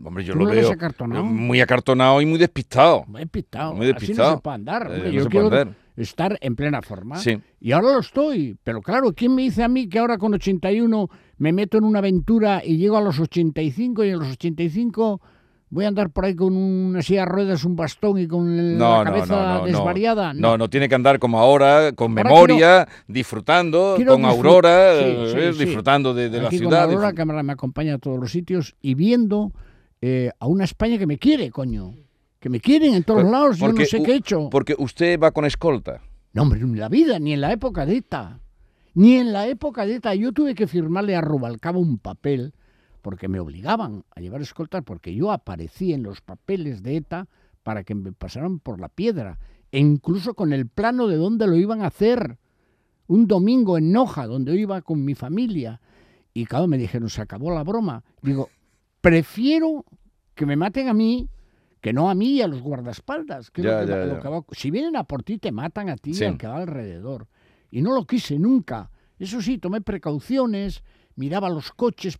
Hombre, 0.04 0.24
yo 0.24 0.34
¿Tú 0.34 0.40
lo 0.40 0.46
veo 0.48 0.72
acartonado? 0.72 1.24
muy 1.24 1.62
acartonado 1.62 2.22
y 2.22 2.26
muy 2.26 2.38
despistado. 2.40 3.04
Muy 3.08 3.22
despistado. 3.22 3.74
Muy 3.74 3.86
Así 3.86 3.94
despistado. 3.94 4.32
no 4.32 4.36
se 4.38 4.42
puede 4.42 4.56
andar. 4.56 4.92
Eh, 4.92 4.98
no 5.06 5.10
yo 5.12 5.24
se 5.24 5.30
puede 5.30 5.30
quiero 5.30 5.46
andar. 5.48 5.76
estar 5.98 6.38
en 6.42 6.56
plena 6.56 6.82
forma. 6.82 7.18
Sí. 7.18 7.40
Y 7.62 7.72
ahora 7.72 7.94
lo 7.94 8.00
estoy. 8.00 8.58
Pero 8.64 8.82
claro, 8.82 9.14
¿quién 9.14 9.36
me 9.36 9.44
dice 9.44 9.64
a 9.64 9.68
mí 9.68 9.88
que 9.88 10.00
ahora 10.00 10.18
con 10.18 10.34
81 10.34 11.10
me 11.38 11.54
meto 11.54 11.78
en 11.78 11.84
una 11.84 12.00
aventura 12.00 12.62
y 12.66 12.78
llego 12.78 12.98
a 12.98 13.02
los 13.02 13.20
85 13.20 14.04
y 14.04 14.12
a 14.12 14.16
los 14.18 14.30
85 14.32 15.22
voy 15.70 15.86
a 15.86 15.88
andar 15.88 16.12
por 16.12 16.26
ahí 16.26 16.36
con 16.36 16.56
una 16.56 17.02
silla 17.02 17.22
de 17.22 17.26
ruedas, 17.26 17.64
un 17.66 17.76
bastón 17.76 18.20
y 18.20 18.28
con 18.28 18.48
el- 18.60 18.78
No, 18.78 19.04
la 19.04 19.10
cabeza 19.10 19.36
no, 19.36 19.60
no, 19.60 19.66
desvariada? 19.66 20.32
No, 20.34 20.56
no 20.56 20.70
tiene 20.70 20.88
que 20.88 20.94
andar 20.94 21.18
como 21.18 21.40
ahora, 21.40 21.94
con 21.94 22.12
Ahora 22.12 22.24
memoria, 22.24 22.88
disfrutando, 23.08 23.94
quiero 23.96 24.14
con 24.14 24.22
disfrut- 24.22 24.30
Aurora, 24.36 24.94
Sí, 25.00 25.06
eh, 25.06 25.28
sí, 25.32 25.38
eh, 25.40 25.54
sí. 25.54 25.66
disfrutando 25.66 26.14
de, 26.14 26.30
de 26.30 26.42
la 26.42 26.48
Aquí 26.48 26.58
con 26.60 26.68
ciudad. 26.68 26.84
Aurora, 26.84 27.10
disfrut- 27.12 27.16
que 27.38 27.44
me 27.44 27.54
acompaña 27.54 27.96
a 27.96 27.98
todos 27.98 28.20
los 28.20 28.32
sitios 28.32 28.76
y 28.84 28.94
viendo 28.94 29.52
eh, 30.05 30.31
a 30.38 30.48
una 30.48 30.65
España 30.65 30.98
que 30.98 31.07
me 31.07 31.17
quiere, 31.17 31.50
coño. 31.50 31.95
Que 32.41 32.50
me 32.50 32.60
quieren 32.60 32.93
en 32.93 33.03
todos 33.05 33.24
lados, 33.24 33.57
yo 33.57 33.72
no 33.72 33.86
sé 33.86 34.00
u- 34.00 34.03
qué 34.03 34.12
he 34.12 34.15
hecho. 34.15 34.50
Porque 34.50 34.75
usted 34.77 35.17
va 35.17 35.31
con 35.31 35.45
escolta. 35.45 36.01
No, 36.33 36.41
hombre, 36.41 36.60
ni 36.60 36.72
en 36.74 36.79
la 36.79 36.89
vida, 36.89 37.17
ni 37.19 37.31
en 37.31 37.39
la 37.39 37.53
época 37.53 37.86
de 37.86 37.95
ETA. 37.98 38.39
Ni 38.95 39.13
en 39.15 39.31
la 39.31 39.48
época 39.48 39.86
de 39.86 39.95
ETA. 39.95 40.13
Yo 40.15 40.33
tuve 40.33 40.55
que 40.55 40.67
firmarle 40.67 41.15
a 41.15 41.22
Rubalcaba 41.22 41.79
un 41.79 42.00
papel 42.00 42.53
porque 43.01 43.29
me 43.29 43.39
obligaban 43.39 44.03
a 44.13 44.19
llevar 44.19 44.41
escoltas 44.41 44.83
porque 44.83 45.15
yo 45.15 45.31
aparecí 45.31 45.93
en 45.93 46.03
los 46.03 46.19
papeles 46.19 46.83
de 46.83 46.98
ETA 46.98 47.27
para 47.63 47.83
que 47.86 47.95
me 47.95 48.12
pasaran 48.12 48.60
por 48.60 48.81
la 48.81 48.89
piedra. 48.89 49.39
E 49.72 49.79
incluso 49.79 50.33
con 50.33 50.51
el 50.51 50.67
plano 50.67 51.07
de 51.07 51.15
dónde 51.15 51.48
lo 51.48 51.55
iban 51.55 51.81
a 51.81 51.88
hacer. 51.88 52.38
Un 53.07 53.25
domingo 53.27 53.77
en 53.77 53.93
Noja, 53.93 54.27
donde 54.27 54.51
yo 54.53 54.57
iba 54.60 54.81
con 54.81 55.05
mi 55.05 55.15
familia. 55.15 55.79
Y 56.33 56.45
claro, 56.45 56.67
me 56.67 56.77
dijeron, 56.77 57.10
se 57.10 57.22
acabó 57.22 57.51
la 57.53 57.63
broma. 57.63 58.03
Digo, 58.22 58.50
prefiero 59.03 59.83
que 60.33 60.45
me 60.45 60.55
maten 60.55 60.88
a 60.88 60.93
mí 60.93 61.27
que 61.81 61.91
no 61.91 62.10
a 62.10 62.15
mí 62.15 62.36
y 62.38 62.41
a 62.41 62.48
los 62.48 62.62
guardaespaldas. 62.62 63.51
que 63.51 63.60
es 63.60 63.67
Ya, 63.67 63.81
lo 63.81 63.86
que 63.86 63.91
ya, 63.91 63.98
va- 63.98 64.05
lo 64.05 64.13
ya. 64.15 64.19
que 64.22 64.27
va- 64.29 64.45
si 64.53 64.72
vienen 64.72 64.95
a 64.95 65.03
por 65.03 65.22
ti, 65.24 65.38
te 65.38 65.51
matan 65.51 65.89
a 65.89 65.98
ti 65.98 66.13
Sí. 66.13 66.24
y 66.24 66.27
al 66.27 66.38
que 66.38 66.48
va 66.48 66.55
alrededor. 66.60 67.27
Y 67.69 67.81
no 67.81 67.93
lo 67.93 68.05
quise 68.07 68.39
nunca. 68.39 68.89
Eso 69.19 69.41
sí, 69.41 69.57
tomé 69.57 69.81
precauciones, 69.81 70.81
miraba 71.17 71.50
los 71.50 71.74
coches. 71.74 72.17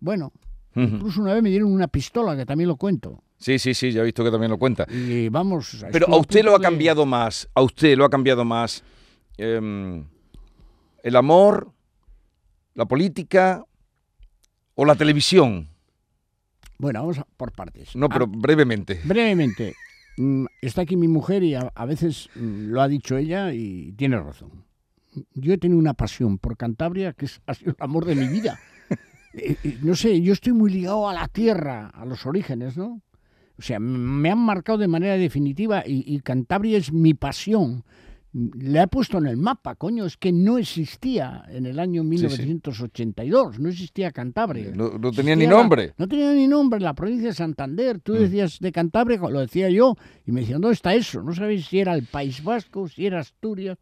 Bueno, 0.00 0.32
incluso 0.74 1.22
una 1.22 1.32
vez 1.32 1.42
me 1.42 1.48
dieron 1.48 1.72
una 1.72 1.88
pistola, 1.88 2.36
que 2.36 2.44
también 2.44 2.68
lo 2.68 2.76
cuento. 2.76 3.22
Sí, 3.38 3.58
sí, 3.58 3.72
sí, 3.72 3.90
ya 3.90 4.02
he 4.02 4.04
visto 4.04 4.22
que 4.22 4.30
también 4.30 4.50
lo 4.50 4.58
cuenta. 4.58 4.84
Y 4.90 5.30
vamos. 5.30 5.84
Pero 5.90 6.08
a 6.08 6.16
usted 6.18 6.44
lo 6.44 6.54
ha 6.54 6.58
de- 6.58 6.64
cambiado 6.64 7.06
más, 7.06 7.48
a 7.54 7.62
usted 7.62 7.96
lo 7.96 8.04
ha 8.04 8.10
cambiado 8.10 8.44
más 8.44 8.84
em, 9.38 10.04
el 11.02 11.16
amor, 11.16 11.72
la 12.74 12.84
política 12.86 13.64
o 14.74 14.84
la 14.84 14.94
televisión. 14.94 15.68
Bueno, 16.78 17.00
vamos 17.00 17.18
a- 17.18 17.26
por 17.36 17.52
partes. 17.52 17.94
No, 17.96 18.06
Ah, 18.06 18.10
pero 18.12 18.26
brevemente. 18.26 19.00
brevemente, 19.04 19.74
mm, 20.18 20.44
está 20.60 20.82
aquí 20.82 20.96
mi 20.96 21.08
mujer 21.08 21.42
y 21.42 21.54
a, 21.54 21.72
a 21.74 21.86
veces 21.86 22.28
mm, 22.34 22.68
lo 22.70 22.80
ha 22.82 22.88
dicho 22.88 23.16
ella 23.16 23.52
y 23.52 23.92
tiene 23.92 24.18
razón. 24.18 24.64
Yo 25.34 25.54
he 25.54 25.58
tenido 25.58 25.78
una 25.78 25.94
pasión 25.94 26.36
por 26.38 26.56
Cantabria 26.58 27.12
que 27.14 27.24
es, 27.24 27.40
ha 27.46 27.54
sido 27.54 27.70
el 27.70 27.76
amor 27.80 28.04
de 28.04 28.14
mi 28.16 28.28
vida. 28.28 28.58
Eh, 29.38 29.54
eh, 29.64 29.78
no 29.82 29.94
sé, 29.94 30.22
yo 30.22 30.32
estoy 30.32 30.54
muy 30.54 30.70
ligado 30.72 31.10
a 31.10 31.12
la 31.12 31.28
tierra, 31.28 31.88
a 31.88 32.06
los 32.06 32.24
orígenes, 32.24 32.78
¿no? 32.78 33.02
O 33.58 33.62
sea, 33.62 33.78
me 33.78 34.30
han 34.30 34.38
marcado 34.38 34.78
de 34.78 34.88
manera 34.88 35.18
definitiva 35.18 35.82
y, 35.86 36.04
y 36.06 36.20
Cantabria 36.20 36.78
es 36.78 36.90
mi 36.90 37.12
pasión. 37.12 37.84
Le 38.38 38.82
he 38.82 38.86
puesto 38.86 39.16
en 39.16 39.26
el 39.28 39.38
mapa, 39.38 39.76
coño, 39.76 40.04
es 40.04 40.18
que 40.18 40.30
no 40.30 40.58
existía 40.58 41.44
en 41.48 41.64
el 41.64 41.78
año 41.78 42.02
sí. 42.02 42.08
1982, 42.08 43.58
no 43.58 43.68
existía 43.70 44.10
Cantabria. 44.12 44.72
No, 44.74 44.90
no 44.98 45.10
tenía 45.10 45.34
ni 45.34 45.44
Existía 45.44 45.50
la- 45.50 45.56
nombre. 45.56 45.94
no 45.96 46.06
tenía 46.06 46.32
ni 46.34 46.46
nombre, 46.46 46.80
la 46.80 46.92
provincia 46.94 47.28
de 47.28 47.34
Santander. 47.34 47.98
Tú 48.00 48.14
Mm. 48.14 48.18
decías 48.18 48.58
de 48.60 48.72
Cantabria, 48.72 49.18
lo 49.18 49.40
decía 49.40 49.70
yo, 49.70 49.94
y 50.26 50.32
me 50.32 50.40
decían, 50.42 50.60
¿dónde 50.60 50.74
está 50.74 50.94
eso? 50.94 51.22
No 51.22 51.32
sabéis 51.34 51.66
si 51.66 51.78
era 51.78 51.94
el 51.94 52.04
País 52.04 52.42
Vasco, 52.44 52.88
si 52.88 53.06
era 53.06 53.20
Asturias. 53.20 53.78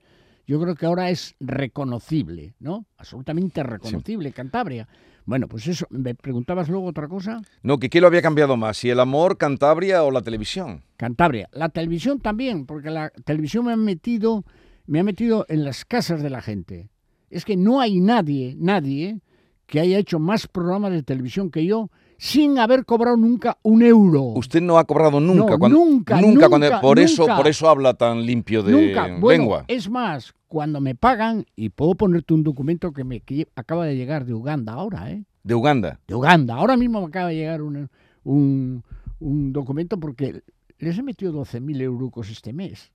Yo 0.47 0.61
creo 0.61 0.75
que 0.75 0.87
ahora 0.87 1.11
es 1.11 1.35
reconocible, 1.41 2.55
¿no? 2.61 2.87
Absolutamente 2.99 3.63
reconocible 3.63 4.31
Cantabria. 4.33 4.87
Bueno, 5.27 5.49
pues 5.49 5.67
eso, 5.67 5.87
¿me 5.91 6.15
preguntabas 6.15 6.69
luego 6.69 6.87
otra 6.87 7.09
cosa? 7.09 7.41
No, 7.63 7.79
que 7.79 7.89
qué 7.89 8.01
lo 8.01 8.07
había 8.07 8.21
cambiado 8.21 8.57
más, 8.57 8.77
si 8.77 8.91
el 8.91 9.01
amor, 9.01 9.39
Cantabria 9.39 10.05
o 10.05 10.11
la 10.11 10.21
televisión. 10.21 10.83
Cantabria. 10.97 11.49
La 11.53 11.71
televisión 11.71 12.21
también, 12.21 12.67
porque 12.67 12.91
la 12.91 13.11
televisión 13.25 13.65
me 13.65 13.73
ha 13.73 13.77
metido, 13.77 14.45
me 14.87 15.01
ha 15.01 15.05
metido 15.05 15.47
en 15.49 15.65
las 15.65 15.85
casas 15.87 16.23
de 16.23 16.29
la 16.29 16.43
gente. 16.43 16.91
Es 17.31 17.45
que 17.45 17.57
no 17.57 17.81
hay 17.81 18.01
nadie, 18.01 18.55
nadie 18.59 19.21
que 19.67 19.81
haya 19.81 19.99
hecho 19.99 20.19
más 20.19 20.47
programas 20.47 20.93
de 20.93 21.03
televisión 21.03 21.51
que 21.51 21.65
yo 21.65 21.91
sin 22.25 22.59
haber 22.59 22.87
cobrado 22.87 23.19
nunca 23.19 23.59
un 23.63 23.83
euro. 23.83 24.23
Usted 24.23 24.63
no 24.63 24.79
ha 24.79 24.85
cobrado 24.85 25.21
nunca, 25.21 25.53
No, 25.53 25.59
cuando, 25.59 25.79
nunca, 25.79 26.19
nunca, 26.23 26.81
por 26.81 26.99
eso, 26.99 27.27
por 27.27 27.47
eso 27.47 27.69
habla 27.69 27.93
tan 27.93 28.25
limpio 28.25 28.63
de 28.63 28.73
Nunca. 28.73 29.09
Bueno, 29.21 29.43
lengua. 29.43 29.65
es 29.69 29.91
más, 29.91 30.33
cuando 30.49 30.81
me 30.81 30.95
pagan, 30.95 31.45
y 31.55 31.69
puedo 31.69 31.95
ponerte 31.97 32.33
un 32.33 32.43
documento 32.43 32.93
que 32.95 33.05
me 33.05 33.21
que 33.21 33.47
acaba 33.55 33.85
de 33.85 33.95
llegar 33.97 34.25
de 34.25 34.33
Uganda 34.33 34.73
ahora, 34.73 35.11
¿eh? 35.11 35.23
De 35.43 35.55
Uganda. 35.55 36.01
De 36.09 36.15
Uganda. 36.15 36.55
Ahora 36.55 36.79
mismo 36.79 37.03
me 37.03 37.09
acaba 37.09 37.29
de 37.29 37.35
llegar 37.37 37.61
un, 37.61 37.91
un, 38.25 38.83
un 39.21 39.53
documento 39.53 40.01
porque 40.01 40.41
les 40.79 40.97
he 40.97 41.03
metido 41.03 41.31
12.000 41.35 41.83
euros 41.83 42.31
este 42.31 42.55
mes. 42.55 42.91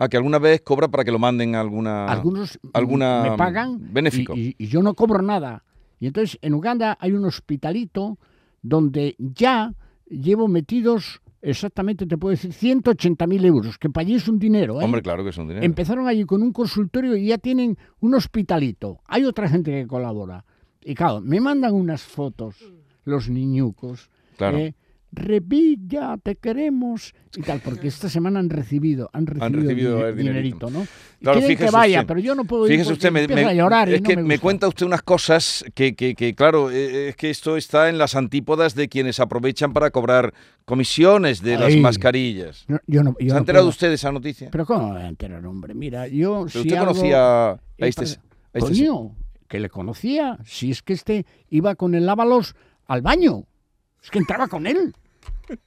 Ah, 0.00 0.08
que 0.08 0.16
alguna 0.16 0.40
vez 0.40 0.62
cobra 0.62 0.88
para 0.88 1.04
que 1.04 1.12
lo 1.12 1.20
manden 1.20 1.54
a 1.54 1.60
alguna. 1.60 2.06
Algunos 2.06 2.58
alguna 2.72 3.22
me 3.30 3.36
pagan 3.36 3.78
benéfico. 3.92 4.34
Y, 4.34 4.56
y- 4.58 4.64
y 4.64 4.66
yo 4.66 4.82
no 4.82 4.94
cobro 4.94 5.22
nada. 5.22 5.62
Y 6.00 6.08
entonces 6.08 6.40
en 6.42 6.54
Uganda 6.54 6.98
hay 7.00 7.12
un 7.12 7.24
hospitalito 7.24 8.18
donde 8.64 9.14
ya 9.18 9.74
llevo 10.06 10.48
metidos, 10.48 11.20
exactamente 11.42 12.06
te 12.06 12.16
puedo 12.16 12.30
decir, 12.30 12.50
180.000 12.50 13.44
euros, 13.44 13.78
que 13.78 13.90
para 13.90 14.06
allí 14.06 14.14
es 14.14 14.26
un 14.26 14.38
dinero. 14.38 14.80
¿eh? 14.80 14.84
Hombre, 14.84 15.02
claro 15.02 15.22
que 15.22 15.30
es 15.30 15.38
un 15.38 15.48
dinero. 15.48 15.64
Empezaron 15.64 16.08
allí 16.08 16.24
con 16.24 16.42
un 16.42 16.52
consultorio 16.52 17.14
y 17.14 17.26
ya 17.26 17.38
tienen 17.38 17.76
un 18.00 18.14
hospitalito. 18.14 19.00
Hay 19.04 19.24
otra 19.26 19.48
gente 19.48 19.70
que 19.70 19.86
colabora. 19.86 20.44
Y 20.82 20.94
claro, 20.94 21.20
me 21.20 21.40
mandan 21.40 21.74
unas 21.74 22.02
fotos, 22.02 22.56
los 23.04 23.28
niñucos. 23.28 24.10
Claro. 24.36 24.58
eh, 24.58 24.74
Revilla, 25.14 26.16
te 26.22 26.36
queremos. 26.36 27.14
Y 27.36 27.42
tal, 27.42 27.60
porque 27.60 27.88
esta 27.88 28.08
semana 28.08 28.38
han 28.40 28.50
recibido, 28.50 29.10
han 29.12 29.26
recibido, 29.26 30.06
el 30.06 30.16
dinerito. 30.16 30.66
dinerito, 30.68 30.70
¿no? 30.70 30.86
Claro, 31.20 31.38
quieren 31.40 31.56
que 31.56 31.70
vaya, 31.70 32.00
usted. 32.00 32.08
pero 32.08 32.20
yo 32.20 32.34
no 32.34 32.44
puedo 32.44 32.66
ir 32.66 32.72
Fíjese 32.72 32.92
usted, 32.92 33.10
me, 33.10 33.20
a 33.44 33.52
llorar 33.54 33.88
y 33.88 33.94
es 33.94 34.02
no 34.02 34.08
que 34.08 34.16
me, 34.16 34.38
cuenta 34.38 34.68
usted 34.68 34.84
unas 34.86 35.02
cosas 35.02 35.64
que, 35.74 35.94
que- 35.94 36.14
que, 36.14 36.34
claro, 36.34 36.70
eh, 36.70 37.08
es 37.08 37.16
que 37.16 37.30
esto 37.30 37.56
está 37.56 37.88
en 37.88 37.98
las 37.98 38.14
antípodas 38.14 38.74
de 38.74 38.88
quienes 38.88 39.20
aprovechan 39.20 39.72
para 39.72 39.90
cobrar 39.90 40.34
comisiones 40.64 41.42
de 41.42 41.58
las 41.58 41.74
mascarillas. 41.76 42.64
No, 42.68 42.78
yo 42.86 43.02
no, 43.02 43.14
yo 43.20 43.30
¿Se 43.30 43.34
ha 43.34 43.38
enterado 43.38 43.64
puedo. 43.64 43.70
usted 43.70 43.88
de 43.88 43.94
esa 43.94 44.12
noticia? 44.12 44.48
Pero 44.50 44.66
¿cómo 44.66 44.88
me 44.88 44.94
voy 44.94 45.02
a 45.02 45.08
enterar, 45.08 45.44
hombre? 45.46 45.74
Mira, 45.74 46.06
yo... 46.08 46.40
Pero 46.46 46.48
si 46.48 46.58
usted 46.60 46.76
algo- 46.76 46.86
conocía 46.92 47.50
a 47.50 47.58
este, 47.78 48.02
a 48.04 48.04
este 48.54 48.60
Coño, 48.60 49.16
que 49.48 49.60
le 49.60 49.68
conocía. 49.68 50.38
Si 50.44 50.70
es 50.70 50.82
que 50.82 50.92
este 50.94 51.26
iba 51.50 51.74
con 51.74 51.94
el 51.94 52.08
Ábalos 52.08 52.54
al 52.86 53.02
baño. 53.02 53.44
Es 54.02 54.10
que 54.10 54.18
entraba 54.18 54.48
con 54.48 54.66
él. 54.66 54.94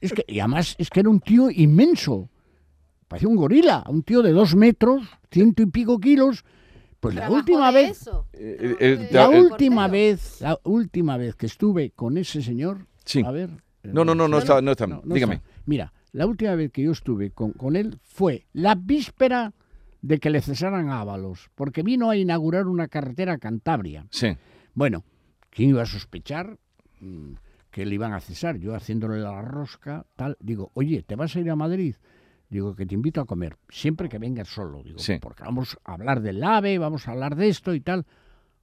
Es 0.00 0.12
que, 0.12 0.24
y 0.26 0.40
además 0.40 0.74
es 0.78 0.90
que 0.90 1.00
era 1.00 1.10
un 1.10 1.20
tío 1.20 1.50
inmenso. 1.50 2.28
Parecía 3.06 3.28
un 3.28 3.36
gorila, 3.36 3.84
un 3.88 4.02
tío 4.02 4.22
de 4.22 4.32
dos 4.32 4.54
metros, 4.54 5.02
ciento 5.30 5.62
y 5.62 5.66
pico 5.66 5.98
kilos. 5.98 6.44
Pues 7.00 7.14
la 7.14 7.30
última 7.30 7.70
vez, 7.70 8.02
eso. 8.02 8.26
Eh, 8.32 8.76
eh, 8.80 9.08
ya, 9.12 9.28
la 9.28 9.36
eh, 9.36 9.40
última 9.40 9.82
portero. 9.84 9.92
vez, 9.92 10.40
la 10.40 10.58
última 10.64 11.16
vez 11.16 11.34
que 11.36 11.46
estuve 11.46 11.90
con 11.90 12.18
ese 12.18 12.42
señor, 12.42 12.86
Sí. 13.04 13.22
a 13.24 13.30
ver. 13.30 13.50
eh, 13.84 13.90
No, 13.92 14.04
no, 14.04 14.14
no, 14.14 14.26
no 14.28 14.38
está, 14.38 14.60
no 14.60 14.72
está. 14.72 14.86
no, 14.86 15.00
no 15.04 15.14
Dígame. 15.14 15.36
está. 15.36 15.48
Mira, 15.66 15.92
la 16.12 16.26
última 16.26 16.54
vez 16.56 16.72
que 16.72 16.82
yo 16.82 16.90
estuve 16.92 17.30
con, 17.30 17.52
con 17.52 17.76
él 17.76 17.98
fue 18.02 18.46
la 18.52 18.74
víspera 18.74 19.52
de 20.02 20.18
que 20.18 20.30
le 20.30 20.42
cesaran 20.42 20.88
a 20.90 21.00
Ábalos, 21.00 21.50
porque 21.54 21.82
vino 21.82 22.10
a 22.10 22.16
inaugurar 22.16 22.66
una 22.66 22.88
carretera 22.88 23.34
a 23.34 23.38
Cantabria. 23.38 24.06
Sí. 24.10 24.36
Bueno, 24.74 25.04
¿quién 25.50 25.70
iba 25.70 25.82
a 25.82 25.86
sospechar 25.86 26.58
mm, 27.00 27.32
que 27.78 27.86
le 27.86 27.94
iban 27.94 28.12
a 28.12 28.18
cesar? 28.20 28.56
Yo 28.58 28.74
haciéndole 28.74 29.20
la 29.20 29.40
rosca, 29.40 30.04
tal, 30.16 30.36
digo, 30.40 30.72
oye, 30.74 31.04
¿te 31.04 31.14
vas 31.14 31.36
a 31.36 31.40
ir 31.40 31.48
a 31.48 31.54
Madrid? 31.54 31.94
Digo, 32.50 32.74
que 32.74 32.86
te 32.86 32.94
invito 32.96 33.20
a 33.20 33.24
comer, 33.24 33.56
siempre 33.68 34.08
que 34.08 34.18
vengas 34.18 34.48
solo. 34.48 34.82
Digo, 34.82 34.98
Sí. 34.98 35.18
porque 35.20 35.44
vamos 35.44 35.78
a 35.84 35.92
hablar 35.94 36.20
del 36.20 36.42
AVE, 36.42 36.78
vamos 36.78 37.06
a 37.06 37.12
hablar 37.12 37.36
de 37.36 37.48
esto 37.48 37.74
y 37.74 37.80
tal. 37.80 38.04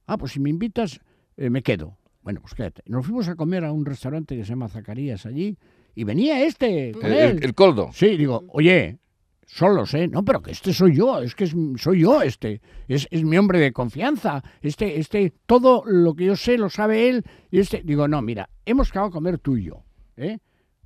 Ah, 0.06 0.18
pues 0.18 0.32
si 0.32 0.40
me 0.40 0.50
invitas, 0.50 1.00
eh, 1.38 1.48
me 1.48 1.62
quedo. 1.62 1.96
Bueno, 2.22 2.40
pues 2.42 2.52
quédate. 2.54 2.82
Nos 2.86 3.06
fuimos 3.06 3.26
a 3.28 3.36
comer 3.36 3.64
a 3.64 3.72
un 3.72 3.86
restaurante 3.86 4.36
que 4.36 4.44
se 4.44 4.50
llama 4.50 4.68
Zacarías 4.68 5.24
allí 5.24 5.56
y 5.94 6.04
venía 6.04 6.44
este 6.44 6.92
con 6.92 7.06
El, 7.06 7.12
él. 7.14 7.36
el- 7.38 7.44
el 7.44 7.54
coldo. 7.54 7.88
Sí, 7.94 8.18
digo, 8.18 8.44
oye, 8.48 8.98
solos, 9.46 9.94
¿eh? 9.94 10.08
No, 10.08 10.24
pero 10.24 10.42
que 10.42 10.50
este 10.50 10.72
soy 10.74 10.96
yo, 10.96 11.20
es 11.20 11.34
que 11.34 11.46
soy 11.46 12.00
yo 12.00 12.20
este, 12.20 12.60
es, 12.88 13.08
es 13.10 13.24
mi 13.24 13.38
hombre 13.38 13.58
de 13.60 13.72
confianza, 13.72 14.42
este, 14.60 14.98
este, 14.98 15.32
todo 15.46 15.84
lo 15.86 16.14
que 16.14 16.26
yo 16.26 16.36
sé 16.36 16.58
lo 16.58 16.68
sabe 16.68 17.08
él, 17.08 17.24
y 17.50 17.60
este, 17.60 17.82
digo, 17.82 18.06
no, 18.08 18.20
mira, 18.20 18.50
hemos 18.66 18.90
acabado 18.90 19.10
de 19.10 19.14
comer 19.14 19.38
tú 19.38 19.56
y 19.56 19.64
yo, 19.64 19.84
¿eh? 20.16 20.38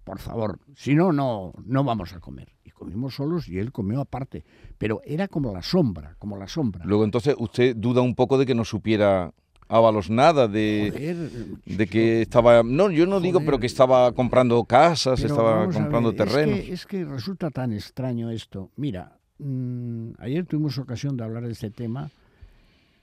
Por 0.04 0.18
favor, 0.18 0.58
si 0.74 0.94
no, 0.94 1.12
no, 1.12 1.52
no 1.64 1.84
vamos 1.84 2.12
a 2.14 2.20
comer. 2.20 2.48
Y 2.64 2.70
comimos 2.70 3.14
solos 3.14 3.48
y 3.48 3.58
él 3.58 3.70
comió 3.70 4.00
aparte, 4.00 4.44
pero 4.78 5.02
era 5.04 5.28
como 5.28 5.52
la 5.52 5.62
sombra, 5.62 6.16
como 6.18 6.36
la 6.36 6.48
sombra. 6.48 6.84
Luego 6.84 7.04
entonces 7.04 7.34
usted 7.38 7.76
duda 7.76 8.00
un 8.00 8.14
poco 8.14 8.38
de 8.38 8.46
que 8.46 8.54
no 8.54 8.64
supiera 8.64 9.32
Ábalos 9.72 10.10
nada, 10.10 10.48
de, 10.48 10.90
Joder, 10.92 11.16
de 11.64 11.86
que 11.86 12.22
estaba... 12.22 12.64
No, 12.64 12.90
yo 12.90 13.06
no 13.06 13.20
digo, 13.20 13.40
pero 13.44 13.60
que 13.60 13.66
estaba 13.66 14.12
comprando 14.12 14.64
casas, 14.64 15.20
Pero 15.20 15.32
estaba 15.32 15.70
comprando 15.70 16.10
ver, 16.12 16.18
terrenos. 16.18 16.58
Es 16.58 16.64
que, 16.64 16.72
es 16.72 16.86
que 16.86 17.04
resulta 17.04 17.50
tan 17.50 17.72
extraño 17.72 18.30
esto. 18.30 18.72
Mira, 18.74 19.16
mm, 19.38 20.14
ayer 20.18 20.44
tuvimos 20.44 20.76
ocasión 20.76 21.16
de 21.16 21.22
hablar 21.22 21.46
de 21.46 21.52
este 21.52 21.70
tema. 21.70 22.10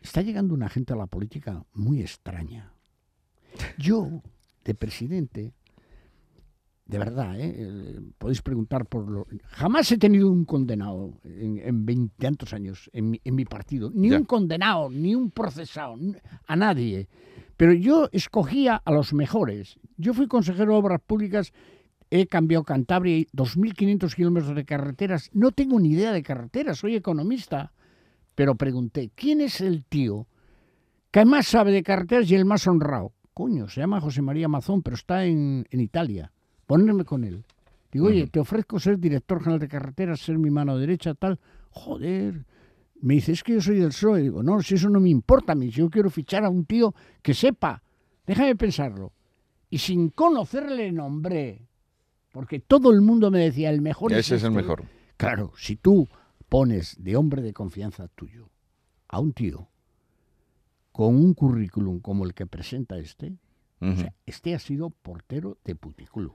Está 0.02 0.22
llegando 0.22 0.54
una 0.54 0.68
gente 0.68 0.92
a 0.92 0.98
la 0.98 1.08
política 1.08 1.64
muy 1.74 2.02
extraña. 2.02 2.74
Yo, 3.78 4.22
de 4.66 4.76
presidente, 4.76 5.54
de 6.88 6.98
verdad, 6.98 7.40
¿eh? 7.40 7.54
Eh, 7.58 8.00
podéis 8.18 8.42
preguntar 8.42 8.86
por 8.86 9.10
lo... 9.10 9.28
Jamás 9.50 9.92
he 9.92 9.98
tenido 9.98 10.32
un 10.32 10.46
condenado 10.46 11.20
en, 11.24 11.86
veintitantos 11.86 12.54
años 12.54 12.90
en 12.94 13.12
mi, 13.12 13.22
en 13.24 13.36
mi 13.36 13.44
partido. 13.46 13.92
Ni 13.94 14.10
Ya. 14.10 14.18
un 14.18 14.24
condenado, 14.26 14.90
ni 14.90 15.14
un 15.14 15.30
procesado, 15.32 15.98
a 16.48 16.56
nadie. 16.56 17.10
Pero 17.58 17.74
yo 17.74 18.08
escogía 18.14 18.82
a 18.86 18.92
los 18.92 19.14
mejores. 19.14 19.78
Yo 19.98 20.14
fui 20.14 20.28
consejero 20.28 20.74
de 20.74 20.78
Obras 20.78 21.02
Públicas, 21.06 21.52
he 22.10 22.26
cambiado 22.28 22.64
Cantabria, 22.64 23.18
y 23.18 23.26
2.500 23.34 24.16
kilómetros 24.16 24.56
de 24.56 24.64
carreteras. 24.64 25.30
No 25.34 25.52
tengo 25.52 25.80
ni 25.80 25.90
idea 25.90 26.14
de 26.14 26.24
carreteras, 26.24 26.78
soy 26.78 26.96
economista. 26.96 27.74
Pero 28.36 28.56
pregunté, 28.56 29.12
¿quién 29.14 29.42
es 29.42 29.60
el 29.60 29.84
tío 29.84 30.28
que 31.12 31.26
más 31.26 31.48
sabe 31.48 31.72
de 31.72 31.84
carreteras 31.84 32.30
y 32.32 32.36
el 32.36 32.46
más 32.46 32.66
honrado? 32.68 33.12
Coño, 33.34 33.68
se 33.68 33.82
llama 33.82 34.00
José 34.00 34.22
María 34.22 34.48
Mazón, 34.48 34.82
pero 34.84 34.96
está 34.96 35.26
en, 35.26 35.66
en 35.70 35.80
Italia. 35.82 36.32
Ponerme 36.68 37.06
con 37.06 37.24
él. 37.24 37.44
Digo, 37.92 38.08
oye, 38.08 38.28
te 38.28 38.40
ofrezco 38.40 38.80
ser 38.80 39.00
director 39.00 39.40
general 39.40 39.60
de 39.60 39.68
carreteras, 39.68 40.20
ser 40.20 40.38
mi 40.38 40.52
mano 40.52 40.78
derecha, 40.78 41.16
tal. 41.16 41.40
Joder. 41.72 42.46
Me 43.00 43.16
dice, 43.16 43.32
es 43.32 43.44
que 43.44 43.54
yo 43.54 43.62
soy 43.62 43.80
del 43.80 43.90
PSOE. 43.90 44.22
Digo, 44.24 44.44
no, 44.44 44.62
si 44.62 44.76
eso 44.76 44.90
no 44.90 45.00
me 45.00 45.10
importa 45.10 45.54
a 45.54 45.56
mí, 45.56 45.72
si 45.72 45.80
yo 45.80 45.90
quiero 45.90 46.10
fichar 46.10 46.44
a 46.44 46.50
un 46.50 46.66
tío 46.66 46.94
que 47.22 47.34
sepa. 47.34 47.82
Déjame 48.26 48.56
pensarlo. 48.56 49.14
Y 49.70 49.78
sin 49.78 50.10
conocerle 50.10 50.92
nombré, 50.92 51.68
porque 52.32 52.60
todo 52.60 52.92
el 52.92 53.02
mundo 53.02 53.32
me 53.32 53.40
decía, 53.40 53.70
el 53.70 53.82
mejor 53.82 54.12
Ese 54.14 54.36
es 54.36 54.44
el 54.44 54.50
este". 54.50 54.50
mejor. 54.50 54.84
Claro, 55.16 55.54
si 55.58 55.76
tú 55.76 56.08
pones 56.50 56.96
de 57.00 57.16
hombre 57.16 57.42
de 57.42 57.54
confianza 57.54 58.08
tuyo 58.10 58.50
a 59.08 59.20
un 59.20 59.34
tío 59.34 59.68
con 60.92 61.16
un 61.16 61.34
currículum 61.34 62.00
como 62.00 62.26
el 62.26 62.34
que 62.34 62.48
presenta 62.48 62.98
este, 62.98 63.38
o 63.80 63.96
sea, 63.96 64.14
este 64.26 64.56
ha 64.56 64.60
sido 64.60 64.90
portero 64.90 65.58
de 65.64 65.76
puticlub. 65.76 66.34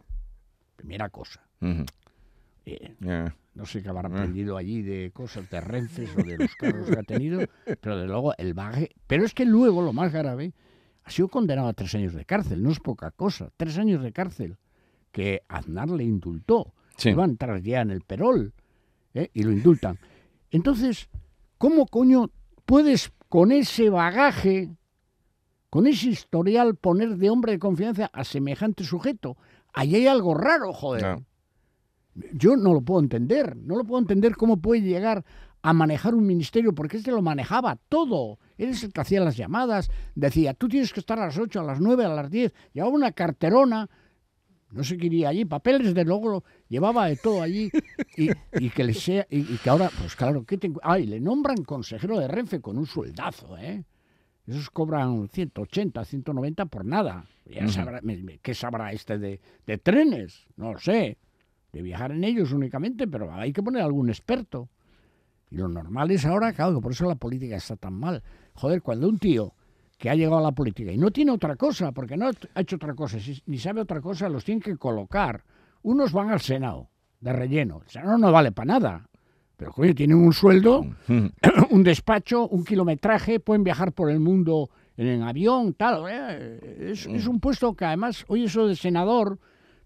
Primera 0.77 1.09
cosa. 1.11 1.41
Eh, 2.65 2.95
Ya. 3.01 3.35
no 3.55 3.67
sé 3.67 3.83
qué 3.83 3.89
habrá 3.89 4.09
Mm. 4.09 4.13
aprendido 4.15 4.57
allí 4.57 4.83
de 4.83 5.11
cosas 5.13 5.49
de 5.51 5.61
Renfes 5.61 6.11
o 6.17 6.23
de 6.23 6.39
los 6.39 6.55
carros 6.57 6.89
que 6.89 6.99
ha 6.99 7.03
tenido, 7.03 7.41
pero 7.81 7.99
de 7.99 8.07
luego 8.07 8.35
el 8.39 8.55
bagaje. 8.55 8.91
Pero 9.07 9.25
es 9.25 9.35
que 9.35 9.45
luego, 9.45 9.83
lo 9.83 9.93
más 9.93 10.13
grave, 10.13 10.53
ha 11.05 11.11
sido 11.11 11.29
condenado 11.29 11.69
a 11.69 11.73
tres 11.73 11.95
años 11.95 12.15
de 12.15 12.25
cárcel. 12.25 12.63
No 12.63 12.71
es 12.71 12.79
poca 12.81 13.11
cosa. 13.11 13.51
Tres 13.57 13.79
años 13.79 14.03
de 14.03 14.13
cárcel 14.13 14.57
que 15.11 15.43
Aznar 15.49 15.91
le 15.91 16.05
indultó. 16.05 16.73
Sí. 16.97 17.11
Iban 17.11 17.37
tras 17.37 17.63
ya 17.63 17.81
en 17.81 17.91
el 17.91 18.03
perol 18.03 18.53
¿eh? 19.15 19.31
y 19.35 19.43
lo 19.43 19.51
indultan. 19.53 19.99
Entonces, 20.51 21.09
¿cómo 21.59 21.87
coño 21.87 22.31
puedes 22.65 23.13
con 23.29 23.51
ese 23.51 23.91
bagaje, 23.91 24.71
con 25.71 25.87
ese 25.87 26.11
historial, 26.11 26.77
poner 26.77 27.17
de 27.17 27.31
hombre 27.31 27.53
de 27.53 27.59
confianza 27.59 28.11
a 28.13 28.25
semejante 28.25 28.85
sujeto? 28.85 29.37
Ahí 29.73 29.95
hay 29.97 30.07
algo 30.07 30.35
raro, 30.35 30.73
joder. 30.73 31.25
Yo 32.35 32.57
no 32.57 32.75
lo 32.75 32.83
puedo 32.83 33.01
entender, 33.01 33.57
no 33.57 33.77
lo 33.77 33.85
puedo 33.85 34.01
entender 34.01 34.37
cómo 34.37 34.59
puede 34.59 34.83
llegar 34.83 35.25
a 35.63 35.73
manejar 35.73 36.15
un 36.15 36.27
ministerio, 36.27 36.75
porque 36.75 36.97
este 36.99 37.11
lo 37.11 37.23
manejaba 37.23 37.79
todo. 37.89 38.39
Él 38.59 38.71
es 38.71 38.83
el 38.83 38.93
que 38.93 39.01
hacía 39.01 39.21
las 39.21 39.37
llamadas, 39.37 39.91
decía, 40.15 40.55
tú 40.55 40.69
tienes 40.69 40.93
que 40.93 41.01
estar 41.01 41.19
a 41.19 41.27
las 41.27 41.39
8, 41.39 41.61
a 41.61 41.65
las 41.65 41.81
9, 41.81 42.05
a 42.05 42.09
las 42.09 42.31
10, 42.31 42.53
llevaba 42.73 42.93
una 42.93 43.13
carterona, 43.13 43.89
no 44.73 44.85
sé 44.85 44.99
qué 44.99 45.07
iría 45.07 45.29
allí, 45.29 45.45
papeles 45.45 45.95
de 45.95 46.05
logro, 46.05 46.45
llevaba 46.69 47.07
de 47.07 47.17
todo 47.17 47.43
allí, 47.43 47.71
y, 48.17 48.31
y 48.59 48.71
que 48.71 48.85
le 48.85 48.95
sea, 48.95 49.27
y, 49.31 49.41
y 49.41 49.59
que 49.63 49.71
ahora, 49.71 49.91
pues 50.01 50.17
claro, 50.17 50.45
¿qué 50.45 50.59
te, 50.59 50.73
ay, 50.83 51.07
le 51.07 51.21
nombran 51.21 51.65
consejero 51.65 52.19
de 52.19 52.27
Renfe 52.29 52.61
con 52.61 52.77
un 52.77 52.87
sueldazo, 52.87 53.57
¿eh? 53.57 53.85
Esos 54.47 54.71
cobran 54.71 55.29
180, 55.29 56.05
190 56.05 56.67
por 56.67 56.85
nada. 56.85 57.25
Ya 57.47 57.63
sabrá, 57.69 58.01
me- 58.03 58.39
¿Qué 58.39 58.55
sabrá 58.55 58.93
este 58.93 59.19
de, 59.19 59.41
de 59.67 59.79
trenes? 59.79 60.47
No 60.57 60.73
lo 60.73 60.79
sé. 60.79 61.19
De 61.73 61.81
viajar 61.83 62.13
en 62.13 62.25
ellos 62.25 62.53
únicamente, 62.53 63.07
pero 63.07 63.33
hay 63.33 63.53
que 63.53 63.63
poner 63.63 63.83
algún 63.83 64.09
experto. 64.11 64.69
Y 65.51 65.57
lo 65.57 65.69
normal 65.69 66.11
es 66.11 66.25
ahora, 66.27 66.53
claro, 66.53 66.75
que 66.77 66.81
por 66.83 66.93
eso 66.93 67.07
la 67.07 67.15
política 67.15 67.57
está 67.57 67.77
tan 67.77 67.95
mal. 67.95 68.23
Joder, 68.55 68.83
cuando 68.83 69.09
un 69.09 69.19
tío 69.19 69.55
que 69.97 70.11
ha 70.11 70.15
llegado 70.15 70.39
a 70.39 70.43
la 70.43 70.53
política 70.53 70.91
y 70.93 70.99
no 70.99 71.11
tiene 71.13 71.31
otra 71.31 71.55
cosa, 71.57 71.93
porque 71.93 72.17
no 72.17 72.27
ha 72.55 72.61
hecho 72.61 72.77
otra 72.77 72.95
cosa, 72.95 73.19
ni 73.47 73.59
sabe 73.59 73.81
otra 73.81 74.01
cosa, 74.01 74.29
los 74.29 74.45
tienen 74.45 74.61
que 74.63 74.77
colocar. 74.77 75.45
Unos 75.83 76.13
van 76.13 76.31
al 76.31 76.41
Senado, 76.41 76.91
de 77.21 77.33
relleno. 77.33 77.81
El 77.85 77.89
Senado 77.91 78.19
no 78.19 78.33
vale 78.33 78.51
para 78.51 78.67
nada. 78.67 79.09
Pero, 79.63 79.73
coño, 79.75 79.95
tienen 79.95 80.17
un 80.17 80.33
sueldo, 80.33 80.85
un 81.71 81.83
despacho, 81.85 82.49
un 82.49 82.65
kilometraje, 82.65 83.39
pueden 83.39 83.63
viajar 83.63 83.93
por 83.93 84.11
el 84.11 84.19
mundo 84.19 84.71
en, 84.97 85.07
en 85.07 85.23
avión, 85.23 85.73
tal. 85.75 86.05
eh, 86.11 86.91
Es, 86.91 87.07
es 87.07 87.29
un 87.29 87.39
puesto 87.39 87.73
que 87.75 87.85
además, 87.85 88.25
hoy 88.27 88.43
eso 88.47 88.67
de 88.67 88.75
senador, 88.75 89.39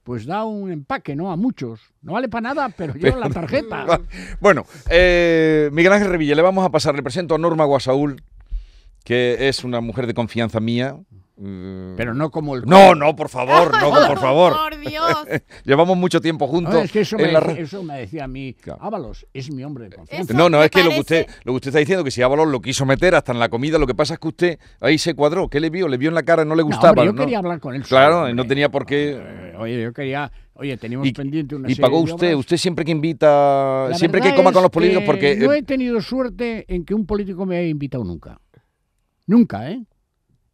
pues 0.03 0.25
da 0.25 0.47
un 0.47 0.71
empaque, 0.73 1.15
¿no? 1.15 1.31
A 1.31 1.37
muchos. 1.37 1.81
No 2.01 2.15
vale 2.15 2.31
para 2.31 2.55
nada, 2.55 2.71
pero 2.71 2.95
lleva 2.95 3.19
la 3.19 3.29
tarjeta. 3.29 4.01
Bueno, 4.41 4.65
eh, 4.89 5.69
Miguel 5.75 5.93
Ángel 5.93 6.09
Revilla, 6.09 6.35
le 6.35 6.41
vamos 6.43 6.65
a 6.65 6.71
pasar, 6.71 6.95
le 6.95 7.03
presento 7.03 7.35
a 7.35 7.39
Norma 7.39 7.67
Guasaúl, 7.67 8.23
que 9.05 9.49
es 9.49 9.63
una 9.63 9.83
mujer 9.83 10.07
de 10.07 10.15
confianza 10.15 10.59
mía. 10.59 10.97
Eh, 11.39 11.93
Pero 11.99 12.15
no 12.15 12.31
como 12.31 12.57
el... 12.57 12.65
No, 12.65 12.95
no, 12.95 13.15
por 13.15 13.29
favor, 13.29 13.71
no, 13.79 13.91
por 13.91 14.19
favor. 14.21 14.55
Por 14.55 14.79
Dios. 14.81 15.05
Llevamos 15.65 15.97
mucho 15.99 16.21
tiempo 16.21 16.47
juntos. 16.47 16.73
No, 16.73 16.81
es 16.81 16.91
que 16.91 17.01
eso 17.01 17.19
me, 17.19 17.31
la 17.31 17.41
decía, 17.41 17.55
ra- 17.55 17.61
eso 17.61 17.83
me 17.83 17.95
decía 17.99 18.25
a 18.25 18.29
mí, 18.29 18.55
Claro. 18.55 18.83
Ábalos, 18.83 19.27
es 19.35 19.53
mi 19.53 19.63
hombre 19.63 19.91
de 19.91 19.97
confianza. 19.97 20.33
No, 20.33 20.49
no, 20.49 20.63
es 20.63 20.71
que 20.71 20.83
lo 20.83 20.91
que, 20.91 21.01
usted, 21.01 21.27
lo 21.45 21.53
que 21.53 21.57
usted 21.57 21.69
está 21.69 21.79
diciendo, 21.81 22.05
que 22.05 22.11
si 22.11 22.23
Ábalos 22.23 22.49
lo 22.49 22.61
quiso 22.63 22.87
meter 22.87 23.15
hasta 23.15 23.33
en 23.33 23.39
la 23.39 23.51
comida, 23.51 23.77
lo 23.79 23.87
que 23.87 23.95
pasa 23.95 24.15
es 24.15 24.21
que 24.21 24.29
usted 24.29 24.59
ahí 24.81 24.97
se 24.97 25.15
cuadró. 25.15 25.49
¿Qué 25.51 25.61
le 25.61 25.69
vio? 25.69 25.89
Le 25.89 25.99
vio 25.99 26.09
en 26.09 26.15
la 26.15 26.23
cara, 26.23 26.45
no 26.47 26.55
le 26.55 26.63
No, 26.63 26.67
gustaba. 26.69 26.91
hombre, 26.91 27.05
yo 27.07 27.13
¿no? 27.13 27.21
quería 27.21 27.39
hablar 27.39 27.61
con 27.61 27.75
él. 27.75 27.83
Claro, 27.83 28.29
y 28.31 28.33
no 28.35 28.43
hombre. 28.43 28.49
tenía 28.49 28.71
por 28.71 28.87
qué. 28.87 29.19
Eh, 29.21 29.55
Oye, 29.59 29.83
yo 29.83 29.93
quería... 29.93 30.33
Oye, 30.55 30.75
teníamos 30.79 31.07
Y, 31.07 31.13
pendiente 31.13 31.55
una 31.55 31.69
y 31.71 31.75
serie 31.75 31.83
pagó 31.83 31.99
de 32.03 32.13
usted, 32.15 32.27
obras. 32.29 32.41
usted 32.41 32.57
siempre 32.57 32.83
que 32.87 32.91
invita, 32.93 33.89
La 33.91 33.95
siempre 33.99 34.23
que 34.23 34.35
coma 34.35 34.53
con 34.53 34.63
los 34.63 34.71
políticos, 34.71 35.03
que 35.03 35.07
porque 35.07 35.37
No 35.37 35.53
eh, 35.53 35.59
he 35.59 35.63
tenido 35.63 36.01
suerte 36.01 36.65
en 36.75 36.83
que 36.87 36.95
un 36.95 37.05
político 37.05 37.45
me 37.45 37.59
haya 37.59 37.69
invitado 37.69 38.05
nunca. 38.05 38.41
Nunca, 39.27 39.71
¿eh? 39.71 39.83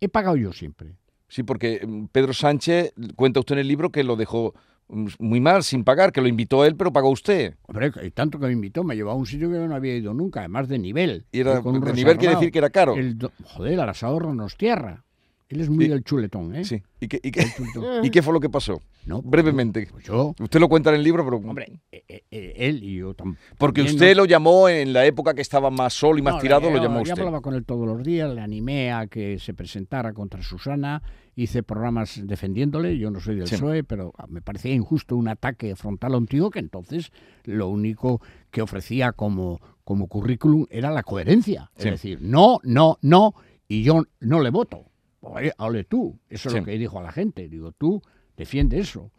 He 0.03 0.09
pagado 0.09 0.37
yo 0.37 0.53
siempre. 0.53 0.97
sí, 1.29 1.45
porque 1.45 1.81
mm, 1.87 2.07
Pedro 2.07 2.35
Sánchez 2.35 2.93
cuenta 3.15 3.39
usted 3.39 3.55
en 3.55 3.61
el 3.61 3.69
libro 3.69 3.93
que 3.93 4.03
lo 4.03 4.17
dejó 4.17 4.53
mm, 4.89 5.07
muy 5.21 5.41
mal, 5.41 5.63
sin 5.63 5.85
pagar, 5.85 6.11
que 6.11 6.21
lo 6.21 6.27
invitó 6.27 6.65
él, 6.65 6.75
pero 6.75 6.93
pagó 6.93 7.09
usted. 7.09 7.55
Hombre, 7.63 7.93
tanto 8.11 8.41
que 8.41 8.47
me 8.47 8.53
invitó, 8.53 8.83
me 8.83 8.97
llevó 8.97 9.13
a 9.13 9.15
un 9.15 9.27
sitio 9.27 9.49
que 9.49 9.55
yo 9.55 9.69
no 9.69 9.77
había 9.77 9.97
ido 9.97 10.13
nunca, 10.13 10.41
además 10.41 10.67
de 10.67 10.81
nivel. 10.81 11.25
Y 11.31 11.39
era, 11.39 11.61
de 11.61 11.93
nivel 11.93 12.19
quiere 12.19 12.35
decir 12.35 12.51
que 12.51 12.59
era 12.59 12.71
caro. 12.71 12.97
El 12.97 13.17
joder, 13.45 13.79
al 13.79 13.89
asador 13.89 14.35
nos 14.35 14.57
tierra. 14.57 15.05
Él 15.53 15.61
es 15.61 15.69
muy 15.69 15.85
Y- 15.85 15.89
del 15.89 16.03
chuletón, 16.03 16.55
¿eh? 16.57 16.65
Sí. 16.65 16.83
¿Y 17.01 17.09
qué, 17.09 17.21
y 17.23 17.31
qué- 17.31 17.43
El 17.43 17.53
chuletón. 17.53 17.85
y 18.05 18.11
qué 18.11 18.23
fue 18.23 18.33
lo 18.33 18.41
que 18.41 18.49
pasó? 18.49 18.81
No, 19.05 19.21
pues 19.21 19.31
Brevemente. 19.31 19.85
yo- 19.85 19.91
pues 19.93 20.05
yo, 20.07 20.35
Usted 20.41 20.61
lo 20.61 20.69
cuenta 20.69 20.91
en 20.91 20.97
el 20.97 21.03
libro, 21.03 21.25
pero 21.25 21.37
hombre, 21.37 21.81
eh, 21.91 22.03
eh, 22.09 22.23
eh, 22.31 22.53
él 22.57 22.83
y 22.83 22.97
yo 22.97 23.15
tam- 23.15 23.37
porque 23.59 23.83
también 23.83 23.97
usted 23.97 24.17
lo 24.17 24.25
llamó 24.25 24.69
en 24.69 24.93
la 24.93 25.05
época 25.05 25.35
que 25.35 25.43
estaba 25.43 25.71
más 25.71 25.93
solo 25.93 26.19
y 26.19 26.23
más 26.23 26.35
No, 26.35 26.39
le- 26.39 26.43
tirado, 26.43 26.71
lo 26.71 26.77
yo- 26.77 26.83
llamó 26.83 26.97
Yo 26.97 27.03
usted. 27.13 27.19
hablaba 27.19 27.41
con 27.43 27.55
él 27.55 27.65
todos 27.65 27.87
los 27.87 28.03
días, 28.03 28.33
le 28.35 28.41
animé 28.41 28.93
a 28.93 29.07
que 29.09 29.39
se 29.39 29.53
presentara 29.55 30.13
contra 30.13 30.43
Susana, 30.43 31.03
hice 31.35 31.63
programas 31.63 32.21
defendiéndole, 32.27 32.97
yo 32.99 33.11
no 33.11 33.21
soy 33.21 33.37
del 33.37 33.47
Sí. 33.49 33.57
PSOE, 33.57 33.85
pero 33.85 34.13
me 34.29 34.41
parecía 34.43 34.73
injusto 34.75 35.17
un 35.17 35.29
ataque 35.29 35.75
frontal 35.77 36.15
a 36.15 36.19
un 36.19 36.27
tío 36.27 36.51
que 36.51 36.59
entonces 36.61 37.11
lo 37.45 37.69
único 37.69 38.21
que 38.51 38.63
ofrecía 38.63 39.13
como, 39.13 39.61
como 39.85 40.07
currículum 40.09 40.67
era 40.71 40.91
la 40.91 41.03
coherencia. 41.03 41.71
Sí. 41.77 41.89
Es 41.89 41.95
decir, 41.95 42.19
no, 42.23 42.61
no, 42.63 42.99
no, 43.03 43.35
y 43.67 43.83
yo 43.83 44.05
no 44.21 44.41
le 44.41 44.51
voto. 44.51 44.85
Oye, 45.23 45.53
hable 45.57 45.85
tú, 45.85 46.19
eso 46.29 46.49
es 46.49 46.53
Sí. 46.53 46.59
lo 46.59 46.65
que 46.65 46.73
dijo 46.79 46.99
a 46.99 47.03
la 47.03 47.13
gente. 47.13 47.49
Digo, 47.49 47.73
tú 47.73 48.03
defiende 48.37 48.79
eso. 48.79 49.11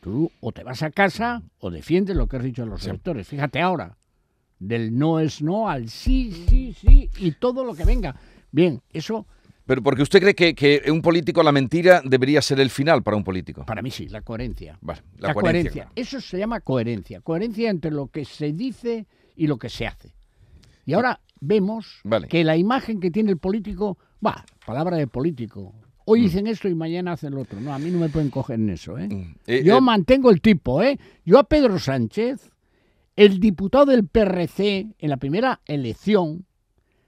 Tú 0.00 0.30
o 0.40 0.50
te 0.52 0.64
vas 0.64 0.82
a 0.82 0.90
casa 0.90 1.42
o 1.60 1.70
defiendes 1.70 2.16
lo 2.16 2.26
que 2.26 2.36
has 2.38 2.42
dicho 2.42 2.62
a 2.64 2.66
los 2.66 2.82
Sí. 2.82 2.88
electores. 2.90 3.28
Fíjate 3.28 3.60
ahora, 3.60 3.96
del 4.58 4.96
no 4.98 5.20
es 5.20 5.42
no 5.42 5.68
al 5.68 5.88
sí, 5.88 6.32
sí, 6.48 6.72
sí 6.72 7.10
y 7.18 7.32
todo 7.32 7.64
lo 7.64 7.74
que 7.74 7.84
venga. 7.84 8.16
Bien, 8.50 8.80
eso 8.92 9.26
Pero 9.64 9.80
porque 9.82 10.02
usted 10.02 10.20
cree 10.20 10.34
que, 10.34 10.54
que 10.56 10.90
un 10.90 11.00
político, 11.02 11.40
la 11.42 11.52
mentira, 11.52 12.02
debería 12.04 12.42
ser 12.42 12.58
el 12.58 12.68
final 12.68 13.02
para 13.04 13.16
un 13.16 13.22
político. 13.22 13.64
Para 13.64 13.80
mí 13.80 13.92
sí, 13.92 14.08
la 14.08 14.20
coherencia. 14.22 14.76
Vale, 14.80 15.02
La, 15.18 15.32
coherencia. 15.34 15.88
Eso 15.94 16.20
se 16.20 16.36
llama 16.38 16.60
coherencia. 16.60 17.20
Coherencia 17.20 17.70
entre 17.70 17.92
lo 17.92 18.08
que 18.08 18.24
se 18.24 18.52
dice 18.52 19.06
y 19.36 19.46
lo 19.46 19.58
que 19.58 19.68
se 19.68 19.86
hace. 19.86 20.14
Y 20.84 20.94
ahora 20.94 21.20
vemos 21.40 22.00
Vale. 22.02 22.26
que 22.26 22.42
la 22.42 22.56
imagen 22.56 22.98
que 22.98 23.12
tiene 23.12 23.30
el 23.30 23.38
político, 23.38 23.98
va, 24.24 24.44
palabra 24.66 24.96
de 24.96 25.06
político. 25.06 25.74
Hoy 26.04 26.20
Mm. 26.20 26.22
dicen 26.24 26.46
esto 26.48 26.68
y 26.68 26.74
mañana 26.74 27.12
hacen 27.12 27.34
lo 27.34 27.42
otro. 27.42 27.60
No, 27.60 27.72
a 27.72 27.78
mí 27.78 27.90
no 27.90 27.98
me 27.98 28.08
pueden 28.08 28.30
coger 28.30 28.58
en 28.58 28.70
eso, 28.70 28.98
¿eh? 28.98 29.08
Mm. 29.08 29.34
Eh, 29.46 29.62
Yo 29.64 29.76
eh, 29.78 29.80
mantengo 29.80 30.30
el 30.30 30.40
tipo, 30.40 30.82
¿eh? 30.82 30.98
Yo 31.24 31.38
a 31.38 31.44
Pedro 31.44 31.78
Sánchez, 31.78 32.50
el 33.16 33.38
diputado 33.40 33.86
del 33.86 34.06
PRC 34.08 34.88
en 34.98 35.10
la 35.10 35.16
primera 35.18 35.60
elección, 35.66 36.44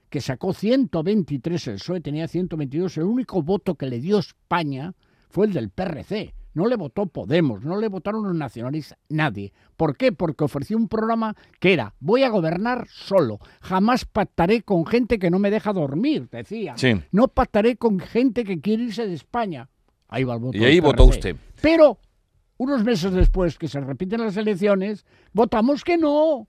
que 0.09 0.21
sacó 0.21 0.53
123 0.53 1.67
el 1.67 1.73
PSOE, 1.75 1.99
tenía 1.99 2.27
122, 2.27 2.97
el 2.97 3.03
único 3.03 3.41
voto 3.41 3.75
que 3.75 3.87
le 3.87 3.99
dio 3.99 4.19
España 4.19 4.93
fue 5.29 5.47
el 5.47 5.53
del 5.53 5.69
PRC. 5.69 6.33
No 6.55 6.67
le 6.67 6.77
votó 6.77 7.05
Podemos, 7.05 7.63
no 7.63 7.77
le 7.77 7.89
votaron 7.89 8.23
los 8.23 8.33
nacionalistas, 8.33 8.97
nadie. 9.09 9.53
¿Por 9.75 9.97
qué? 9.97 10.13
Porque 10.13 10.45
ofreció 10.45 10.77
un 10.77 10.87
programa 10.87 11.35
que 11.59 11.73
era, 11.73 11.93
voy 11.99 12.23
a 12.23 12.29
gobernar 12.29 12.87
solo, 12.87 13.39
jamás 13.61 14.05
pactaré 14.05 14.61
con 14.61 14.85
gente 14.85 15.19
que 15.19 15.29
no 15.29 15.37
me 15.37 15.51
deja 15.51 15.73
dormir, 15.73 16.29
decía. 16.31 16.73
Sí. 16.77 16.93
No 17.11 17.27
pactaré 17.27 17.75
con 17.75 17.99
gente 17.99 18.45
que 18.45 18.61
quiere 18.61 18.83
irse 18.83 19.05
de 19.05 19.13
España. 19.13 19.69
Ahí 20.07 20.23
va 20.23 20.35
el 20.35 20.39
voto. 20.39 20.57
Y 20.57 20.63
ahí 20.63 20.79
votó 20.79 21.03
usted. 21.03 21.35
Pero 21.61 21.99
unos 22.57 22.85
meses 22.85 23.11
después 23.11 23.57
que 23.57 23.67
se 23.67 23.81
repiten 23.81 24.21
las 24.21 24.37
elecciones, 24.37 25.05
votamos 25.33 25.83
que 25.83 25.97
no. 25.97 26.47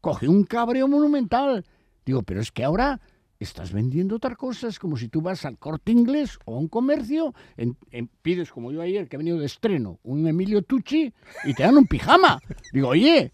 Coge 0.00 0.28
un 0.28 0.44
cabreo 0.44 0.88
monumental. 0.88 1.64
Digo, 2.06 2.22
pero 2.22 2.40
es 2.40 2.50
que 2.50 2.64
ahora 2.64 3.00
estás 3.42 3.72
vendiendo 3.72 4.16
otras 4.16 4.36
cosas, 4.36 4.78
como 4.78 4.96
si 4.96 5.08
tú 5.08 5.20
vas 5.20 5.44
al 5.44 5.58
corte 5.58 5.92
inglés 5.92 6.38
o 6.44 6.56
a 6.56 6.58
un 6.58 6.68
comercio, 6.68 7.34
en- 7.56 7.76
en- 7.90 8.08
pides 8.22 8.50
como 8.50 8.72
yo 8.72 8.80
ayer, 8.82 9.08
que 9.08 9.16
he 9.16 9.18
venido 9.18 9.38
de 9.38 9.46
estreno, 9.46 9.98
un 10.02 10.26
Emilio 10.26 10.62
Tucci 10.62 11.12
y 11.44 11.54
te 11.54 11.62
dan 11.62 11.76
un 11.76 11.86
pijama. 11.86 12.40
Digo, 12.72 12.88
oye, 12.88 13.32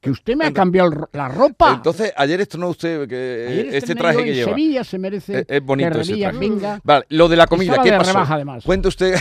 que 0.00 0.10
usted 0.10 0.36
me 0.36 0.44
ha 0.46 0.52
cambiado 0.52 1.08
la 1.12 1.28
ropa. 1.28 1.74
Entonces, 1.74 2.12
ayer 2.16 2.40
estrenó 2.40 2.68
usted 2.68 3.08
que, 3.08 3.46
Ayer 3.48 3.74
este 3.74 3.94
traje 3.96 4.22
que 4.22 4.28
en 4.30 4.34
lleva. 4.36 4.50
Sevilla 4.52 4.84
se 4.84 4.98
merece 4.98 5.38
Es, 5.40 5.46
es 5.48 5.62
bonito 5.62 5.90
que 5.90 6.00
ese 6.00 6.10
Revilla 6.12 6.30
traje. 6.30 6.48
venga. 6.48 6.80
Vale, 6.84 7.06
lo 7.08 7.28
de 7.28 7.36
la 7.36 7.46
comida, 7.48 7.82
¿qué 7.82 7.90
de 7.90 7.98
pasó? 7.98 8.12
rebaja, 8.12 8.34
además. 8.34 8.64
Cuente 8.64 8.88
usted, 8.88 9.16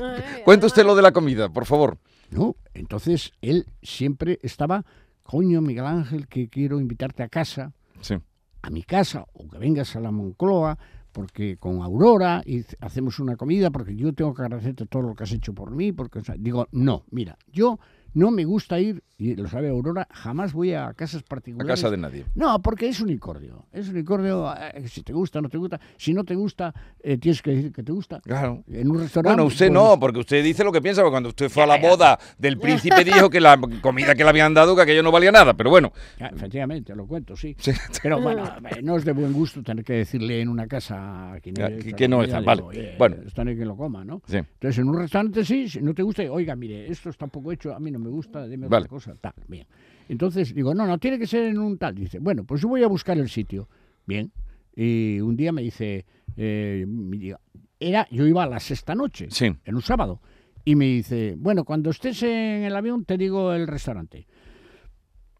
Ay, 0.00 0.22
cuente 0.44 0.66
usted 0.66 0.84
lo 0.84 0.94
de 0.94 1.02
la 1.02 1.12
comida, 1.12 1.48
por 1.48 1.64
favor. 1.64 1.98
No, 2.30 2.56
entonces 2.74 3.32
él 3.40 3.64
siempre 3.82 4.38
estaba, 4.42 4.84
coño, 5.22 5.62
Miguel 5.62 5.86
Ángel, 5.86 6.28
que 6.28 6.48
quiero 6.48 6.80
invitarte 6.80 7.22
a 7.22 7.28
casa, 7.28 7.72
Sí. 8.00 8.16
A 8.62 8.70
mi 8.70 8.82
casa, 8.82 9.26
o 9.32 9.48
que 9.48 9.58
vengas 9.58 9.94
a 9.96 10.00
la 10.00 10.10
Moncloa, 10.10 10.78
porque 11.12 11.56
con 11.56 11.82
Aurora 11.82 12.42
y 12.44 12.64
hacemos 12.80 13.18
una 13.18 13.36
comida, 13.36 13.70
porque 13.70 13.96
yo 13.96 14.12
tengo 14.12 14.34
que 14.34 14.42
agradecerte 14.42 14.86
todo 14.86 15.02
lo 15.02 15.14
que 15.14 15.24
has 15.24 15.32
hecho 15.32 15.54
por 15.54 15.70
mí, 15.70 15.92
porque 15.92 16.20
o 16.20 16.24
sea, 16.24 16.36
digo, 16.38 16.68
no, 16.72 17.04
mira, 17.10 17.36
yo 17.50 17.78
no 18.18 18.30
me 18.32 18.44
gusta 18.44 18.80
ir, 18.80 19.02
y 19.16 19.34
lo 19.36 19.48
sabe 19.48 19.68
Aurora, 19.68 20.06
jamás 20.10 20.52
voy 20.52 20.72
a 20.74 20.92
casas 20.94 21.22
A 21.22 21.26
particulares. 21.28 21.70
casa 21.80 21.90
de 21.90 21.96
nadie. 21.96 22.24
No, 22.34 22.60
porque 22.60 22.88
es 22.88 23.00
unicordio. 23.00 23.66
Es 23.72 23.88
unicordio, 23.88 24.52
eh, 24.56 24.86
si 24.88 25.02
te 25.02 25.12
gusta, 25.12 25.40
no 25.40 25.48
te 25.48 25.58
gusta. 25.58 25.80
Si 25.96 26.12
no 26.14 26.24
te 26.24 26.34
gusta, 26.34 26.72
eh, 27.00 27.16
tienes 27.18 27.42
que 27.42 27.50
decir 27.52 27.72
que 27.72 27.82
te 27.82 27.92
gusta. 27.92 28.20
Claro. 28.20 28.62
En 28.68 28.90
un 28.90 28.98
restaurante. 29.00 29.34
Bueno, 29.34 29.44
usted 29.46 29.66
pues, 29.68 29.72
no, 29.74 29.98
porque 30.00 30.20
usted 30.20 30.42
dice 30.42 30.62
lo 30.64 30.72
que 30.72 30.80
piensa, 30.82 31.02
porque 31.02 31.12
cuando 31.12 31.28
usted 31.30 31.48
fue 31.48 31.62
a 31.62 31.66
la 31.66 31.78
boda 31.78 32.18
del 32.38 32.58
príncipe 32.58 33.04
dijo 33.04 33.28
que 33.30 33.40
la 33.40 33.58
comida 33.80 34.14
que 34.14 34.24
le 34.24 34.30
habían 34.30 34.52
dado, 34.54 34.74
que 34.76 34.82
aquello 34.82 35.02
no 35.02 35.10
valía 35.12 35.30
nada, 35.32 35.54
pero 35.54 35.70
bueno. 35.70 35.92
Ya, 36.18 36.26
efectivamente, 36.26 36.94
lo 36.94 37.06
cuento, 37.06 37.36
sí. 37.36 37.54
Sí. 37.58 37.72
Pero 38.02 38.20
bueno, 38.20 38.44
eh, 38.70 38.82
no 38.82 38.96
es 38.96 39.04
de 39.04 39.12
buen 39.12 39.32
gusto 39.32 39.62
tener 39.62 39.84
que 39.84 39.94
decirle 39.94 40.40
en 40.40 40.48
una 40.48 40.66
casa 40.66 41.32
a 41.34 41.40
quien 41.40 41.54
Ya, 41.54 41.66
es 41.66 41.84
que- 41.84 41.92
que 41.92 42.08
no 42.08 42.22
está, 42.22 42.40
vale. 42.40 42.62
digo, 42.72 42.84
Bueno. 42.98 43.16
Esto 43.26 43.44
no 43.44 43.50
hay 43.50 43.56
quien 43.56 43.68
lo 43.68 43.76
coma, 43.76 44.04
¿no? 44.04 44.22
Sí. 44.26 44.36
Entonces, 44.38 44.78
en 44.78 44.88
un 44.88 44.98
restaurante 44.98 45.44
sí, 45.44 45.68
si 45.68 45.80
no 45.80 45.92
te 45.94 46.02
gusta, 46.02 46.22
oiga, 46.30 46.54
mire, 46.56 46.90
esto 46.90 47.10
está 47.10 47.26
poco 47.26 47.52
hecho, 47.52 47.74
a 47.74 47.80
mí 47.80 47.90
no 47.90 47.98
me 47.98 48.07
gusta, 48.08 48.46
deme 48.46 48.68
Vale. 48.68 48.84
otra 48.84 48.88
cosa, 48.90 49.14
tal, 49.20 49.34
bien. 49.46 49.66
Entonces 50.08 50.54
digo, 50.54 50.74
no, 50.74 50.86
no, 50.86 50.98
tiene 50.98 51.18
que 51.18 51.26
ser 51.26 51.44
en 51.44 51.58
un 51.58 51.76
tal. 51.78 51.94
Dice, 51.94 52.18
bueno, 52.18 52.44
pues 52.44 52.60
yo 52.62 52.68
voy 52.68 52.82
a 52.82 52.88
buscar 52.88 53.18
el 53.18 53.28
sitio. 53.28 53.68
Bien. 54.06 54.32
Y 54.74 55.20
un 55.20 55.36
día 55.36 55.52
me 55.52 55.62
dice, 55.62 56.06
eh, 56.36 56.84
me 56.88 57.34
era, 57.80 58.06
yo 58.10 58.26
iba 58.26 58.42
a 58.42 58.46
la 58.46 58.58
sexta 58.60 58.94
noche, 58.94 59.28
Sí. 59.30 59.46
en 59.64 59.74
un 59.74 59.82
sábado. 59.82 60.20
Y 60.64 60.74
me 60.76 60.86
dice, 60.86 61.34
bueno, 61.38 61.64
cuando 61.64 61.90
estés 61.90 62.22
en 62.22 62.64
el 62.64 62.74
avión 62.76 63.04
te 63.04 63.16
digo 63.16 63.52
el 63.52 63.66
restaurante. 63.66 64.26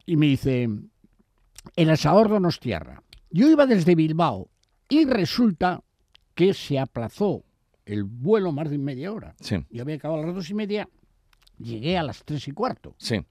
Y 0.07 0.16
me 0.16 0.26
dice, 0.26 0.68
el 1.76 1.90
asador 1.90 2.28
Donostiarra. 2.28 3.02
Yo 3.31 3.48
iba 3.50 3.66
desde 3.66 3.94
Bilbao 3.94 4.48
y 4.88 5.04
resulta 5.04 5.83
que 6.35 6.54
se 6.54 6.78
aplazó 6.78 7.44
el 7.85 8.04
vuelo 8.04 8.52
más 8.52 8.70
de 8.70 8.78
media 8.78 9.12
hora. 9.12 9.35
Sí, 9.40 9.57
Yo 9.70 9.83
había 9.83 9.96
acabado 9.96 10.22
a 10.22 10.26
las 10.26 10.35
dos 10.35 10.48
y 10.50 10.54
media, 10.54 10.88
llegué 11.59 11.99
a 11.99 12.03
las 12.03 12.25
tres 12.25 12.49
y 12.49 12.53
cuarto. 12.53 12.94
sí. 12.99 13.25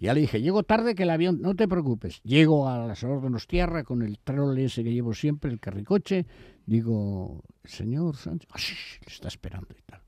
Ya 0.00 0.14
le 0.14 0.22
dije, 0.22 0.40
llego 0.40 0.62
tarde 0.62 0.94
que 0.94 1.02
el 1.02 1.10
avión, 1.10 1.42
no 1.42 1.54
te 1.54 1.68
preocupes. 1.68 2.22
Llego 2.22 2.66
a 2.70 2.78
la 2.78 2.94
Salor 2.94 3.20
Donostiarra 3.20 3.84
con 3.84 4.00
el 4.00 4.18
trole 4.18 4.64
ese 4.64 4.82
que 4.82 4.94
llevo 4.94 5.12
siempre, 5.12 5.50
el 5.50 5.60
carricoche. 5.60 6.24
Digo, 6.64 7.42
señor 7.64 8.16
Sánchez, 8.16 8.48
ah, 8.50 8.58
le 9.06 9.12
está 9.12 9.28
esperando 9.28 9.68
y 9.78 9.82
tal. 9.82 10.00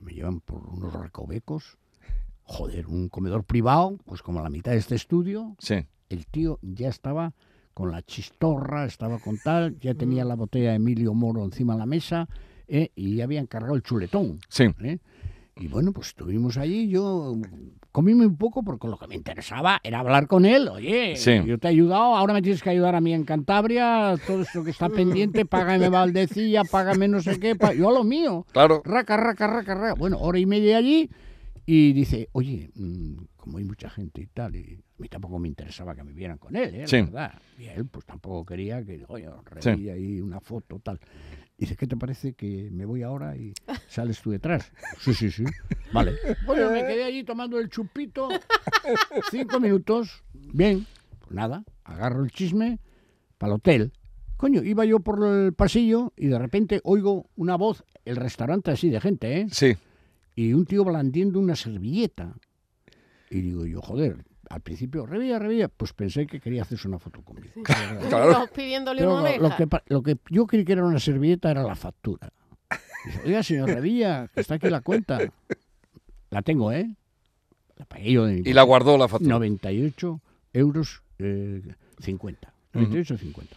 Me 0.00 0.14
llevan 0.14 0.40
por 0.40 0.66
unos 0.66 0.94
recovecos. 0.94 1.76
Joder, 2.44 2.86
un 2.86 3.10
comedor 3.10 3.44
privado, 3.44 3.98
pues 4.06 4.22
como 4.22 4.40
la 4.40 4.48
mitad 4.48 4.72
de 4.72 4.78
este 4.78 4.94
estudio. 4.94 5.56
Sí. 5.58 5.84
El 6.08 6.26
tío 6.26 6.58
ya 6.62 6.88
estaba 6.88 7.34
con 7.74 7.90
la 7.90 8.00
chistorra, 8.00 8.86
estaba 8.86 9.18
con 9.18 9.36
tal, 9.36 9.78
ya 9.78 9.92
tenía 9.92 10.24
la 10.24 10.36
botella 10.36 10.70
de 10.70 10.76
Emilio 10.76 11.12
Moro 11.12 11.44
encima 11.44 11.74
de 11.74 11.80
la 11.80 11.86
mesa 11.86 12.28
eh, 12.66 12.92
y 12.94 13.16
ya 13.16 13.24
habían 13.24 13.46
cargado 13.46 13.74
el 13.74 13.82
chuletón. 13.82 14.38
Sí. 14.48 14.64
¿eh? 14.80 15.00
Y 15.58 15.68
bueno, 15.68 15.92
pues 15.92 16.08
estuvimos 16.08 16.58
allí, 16.58 16.88
yo 16.88 17.34
comíme 17.90 18.26
un 18.26 18.36
poco 18.36 18.62
porque 18.62 18.88
lo 18.88 18.98
que 18.98 19.06
me 19.06 19.14
interesaba 19.14 19.80
era 19.82 20.00
hablar 20.00 20.26
con 20.26 20.44
él. 20.44 20.68
Oye, 20.68 21.16
Sí. 21.16 21.40
yo 21.46 21.56
te 21.58 21.68
he 21.68 21.70
ayudado, 21.70 22.14
ahora 22.14 22.34
me 22.34 22.42
tienes 22.42 22.62
que 22.62 22.68
ayudar 22.68 22.94
a 22.94 23.00
mí 23.00 23.14
en 23.14 23.24
Cantabria, 23.24 24.16
todo 24.26 24.42
esto 24.42 24.62
que 24.62 24.70
está 24.70 24.90
pendiente, 24.90 25.46
págame 25.46 25.88
Valdecilla, 25.88 26.62
págame 26.64 27.08
no 27.08 27.22
sé 27.22 27.40
qué, 27.40 27.56
yo 27.78 27.88
a 27.88 27.92
lo 27.92 28.04
mío. 28.04 28.44
Claro. 28.52 28.82
Raca, 28.84 29.16
raca, 29.16 29.46
raca, 29.46 29.74
raca. 29.74 29.94
Bueno, 29.94 30.18
hora 30.20 30.38
y 30.38 30.44
media 30.44 30.76
allí 30.76 31.08
y 31.64 31.94
dice, 31.94 32.28
oye, 32.32 32.70
mm, 32.74 33.14
como 33.46 33.58
hay 33.58 33.64
mucha 33.64 33.88
gente 33.88 34.20
y 34.20 34.26
tal, 34.26 34.56
y 34.56 34.74
a 34.74 35.00
mí 35.00 35.08
tampoco 35.08 35.38
me 35.38 35.46
interesaba 35.46 35.94
que 35.94 36.02
me 36.02 36.12
vieran 36.12 36.36
con 36.36 36.56
él, 36.56 36.74
¿eh? 36.74 36.80
La 36.80 36.86
Sí. 36.88 36.96
verdad. 37.02 37.40
Y 37.60 37.66
él 37.66 37.86
pues 37.86 38.04
tampoco 38.04 38.44
quería 38.44 38.84
que, 38.84 39.04
oye, 39.06 39.30
revilla 39.44 39.92
ahí 39.92 40.20
una 40.20 40.40
foto, 40.40 40.80
tal. 40.80 40.98
Dice, 41.56 41.76
¿qué 41.76 41.86
te 41.86 41.96
parece 41.96 42.32
que 42.34 42.68
me 42.72 42.84
voy 42.84 43.04
ahora 43.04 43.36
y 43.36 43.54
sales 43.88 44.20
tú 44.20 44.32
detrás? 44.32 44.72
Sí, 44.98 45.14
sí, 45.14 45.30
sí. 45.30 45.44
Vale. 45.92 46.14
Bueno, 46.44 46.72
me 46.72 46.80
quedé 46.80 47.04
allí 47.04 47.22
tomando 47.22 47.60
el 47.60 47.68
chupito, 47.68 48.28
cinco 49.30 49.60
minutos, 49.60 50.24
bien, 50.34 50.84
pues 51.20 51.30
nada, 51.30 51.62
agarro 51.84 52.24
el 52.24 52.32
chisme 52.32 52.80
para 53.38 53.52
el 53.52 53.56
hotel. 53.58 53.92
Coño, 54.36 54.60
iba 54.64 54.84
yo 54.84 54.98
por 54.98 55.24
el 55.24 55.52
pasillo 55.52 56.12
y 56.16 56.26
de 56.26 56.38
repente 56.40 56.80
oigo 56.82 57.30
una 57.36 57.54
voz, 57.54 57.84
el 58.04 58.16
restaurante 58.16 58.72
así 58.72 58.90
de 58.90 59.00
gente, 59.00 59.40
¿eh? 59.42 59.46
Sí. 59.52 59.76
y 60.34 60.52
un 60.52 60.66
tío 60.66 60.82
blandiendo 60.84 61.38
una 61.38 61.54
servilleta. 61.54 62.34
Y 63.30 63.40
digo 63.40 63.66
yo, 63.66 63.80
joder, 63.82 64.24
al 64.48 64.60
principio, 64.60 65.06
revilla, 65.06 65.38
revilla, 65.38 65.68
pues 65.68 65.92
pensé 65.92 66.26
que 66.26 66.40
quería 66.40 66.62
hacerse 66.62 66.86
una 66.88 66.98
foto 66.98 67.22
conmigo. 67.22 67.54
Claro. 67.64 68.46
Pidiéndole 68.54 69.00
Pero 69.00 69.20
una 69.20 69.36
lo, 69.36 69.48
lo 69.48 69.56
que, 69.56 69.66
pa- 69.66 69.82
lo 69.88 70.02
que 70.02 70.16
yo 70.30 70.46
creí 70.46 70.64
que 70.64 70.72
era 70.72 70.84
una 70.84 71.00
servilleta 71.00 71.50
era 71.50 71.62
la 71.62 71.74
factura. 71.74 72.30
Dice, 73.04 73.20
Oiga, 73.24 73.42
señor 73.42 73.68
Revilla, 73.70 74.28
que 74.34 74.40
está 74.40 74.54
aquí 74.54 74.68
la 74.70 74.80
cuenta. 74.80 75.18
La 76.30 76.42
tengo, 76.42 76.72
¿eh? 76.72 76.94
La 77.76 77.84
pagué 77.84 78.12
yo 78.12 78.24
de 78.26 78.34
mi 78.42 78.48
Y 78.48 78.52
la 78.52 78.62
guardó 78.62 78.96
la 78.98 79.06
factura. 79.08 79.30
98 79.34 80.20
euros 80.52 81.02
eh, 81.18 81.62
50. 82.00 82.52
98 82.72 83.18
50. 83.18 83.56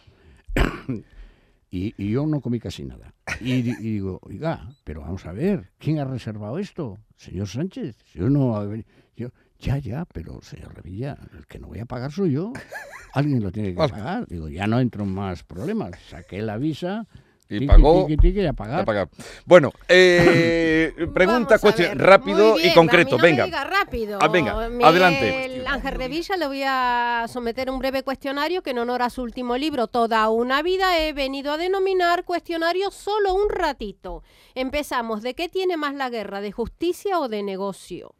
y, 1.70 1.94
y 1.96 2.10
yo 2.10 2.26
no 2.26 2.40
comí 2.40 2.58
casi 2.60 2.84
nada. 2.84 3.14
Y, 3.40 3.52
y 3.54 3.62
digo, 3.92 4.18
oiga, 4.22 4.68
pero 4.84 5.00
vamos 5.02 5.24
a 5.26 5.32
ver, 5.32 5.70
¿quién 5.78 5.98
ha 5.98 6.04
reservado 6.04 6.58
esto? 6.58 6.98
Señor 7.16 7.48
Sánchez. 7.48 7.96
Yo 8.14 8.28
no. 8.28 8.74
Yo, 9.16 9.28
ya, 9.60 9.78
ya, 9.78 10.04
pero 10.06 10.40
señor 10.42 10.74
Revilla, 10.74 11.16
el 11.36 11.46
que 11.46 11.58
no 11.58 11.68
voy 11.68 11.80
a 11.80 11.84
pagar 11.86 12.12
soy 12.12 12.32
yo. 12.32 12.52
Alguien 13.14 13.42
lo 13.42 13.52
tiene 13.52 13.70
que 13.70 13.76
Vale. 13.76 13.92
pagar. 13.92 14.26
Digo, 14.26 14.48
ya 14.48 14.66
no 14.66 14.80
entro 14.80 15.04
en 15.04 15.14
más 15.14 15.44
problemas. 15.44 15.92
Saqué 16.08 16.42
la 16.42 16.56
visa. 16.56 17.06
Y 17.52 17.66
pagó. 17.66 18.06
tiqui, 18.06 18.28
y 18.28 18.46
a 18.46 18.52
pagar. 18.52 18.80
a 18.80 18.84
pagar. 18.84 19.08
Bueno, 19.44 19.72
eh, 19.88 20.94
pregunta, 21.14 21.58
cuestión, 21.58 21.98
rápido 21.98 22.56
y 22.60 22.72
concreto. 22.72 23.16
no 23.16 23.22
venga. 23.22 23.44
diga 23.44 23.64
rápido. 23.64 24.18
Ah, 24.22 24.28
venga, 24.28 24.68
Miguel 24.68 24.84
adelante. 24.86 25.64
Ángel 25.66 25.94
Revilla 25.96 26.36
le 26.36 26.46
voy 26.46 26.62
a 26.64 27.26
someter 27.28 27.68
un 27.68 27.80
breve 27.80 28.04
cuestionario 28.04 28.62
que 28.62 28.70
en 28.70 28.78
honor 28.78 29.02
a 29.02 29.10
su 29.10 29.22
último 29.22 29.56
libro, 29.58 29.88
Toda 29.88 30.30
una 30.30 30.62
vida, 30.62 31.00
he 31.00 31.12
venido 31.12 31.50
a 31.50 31.58
denominar 31.58 32.24
cuestionario 32.24 32.92
solo 32.92 33.34
un 33.34 33.50
ratito. 33.50 34.22
Empezamos. 34.54 35.22
¿De 35.22 35.34
qué 35.34 35.48
tiene 35.48 35.76
más 35.76 35.94
la 35.94 36.08
guerra? 36.08 36.40
¿De 36.40 36.52
justicia 36.52 37.18
o 37.18 37.28
de 37.28 37.42
negocio? 37.42 38.14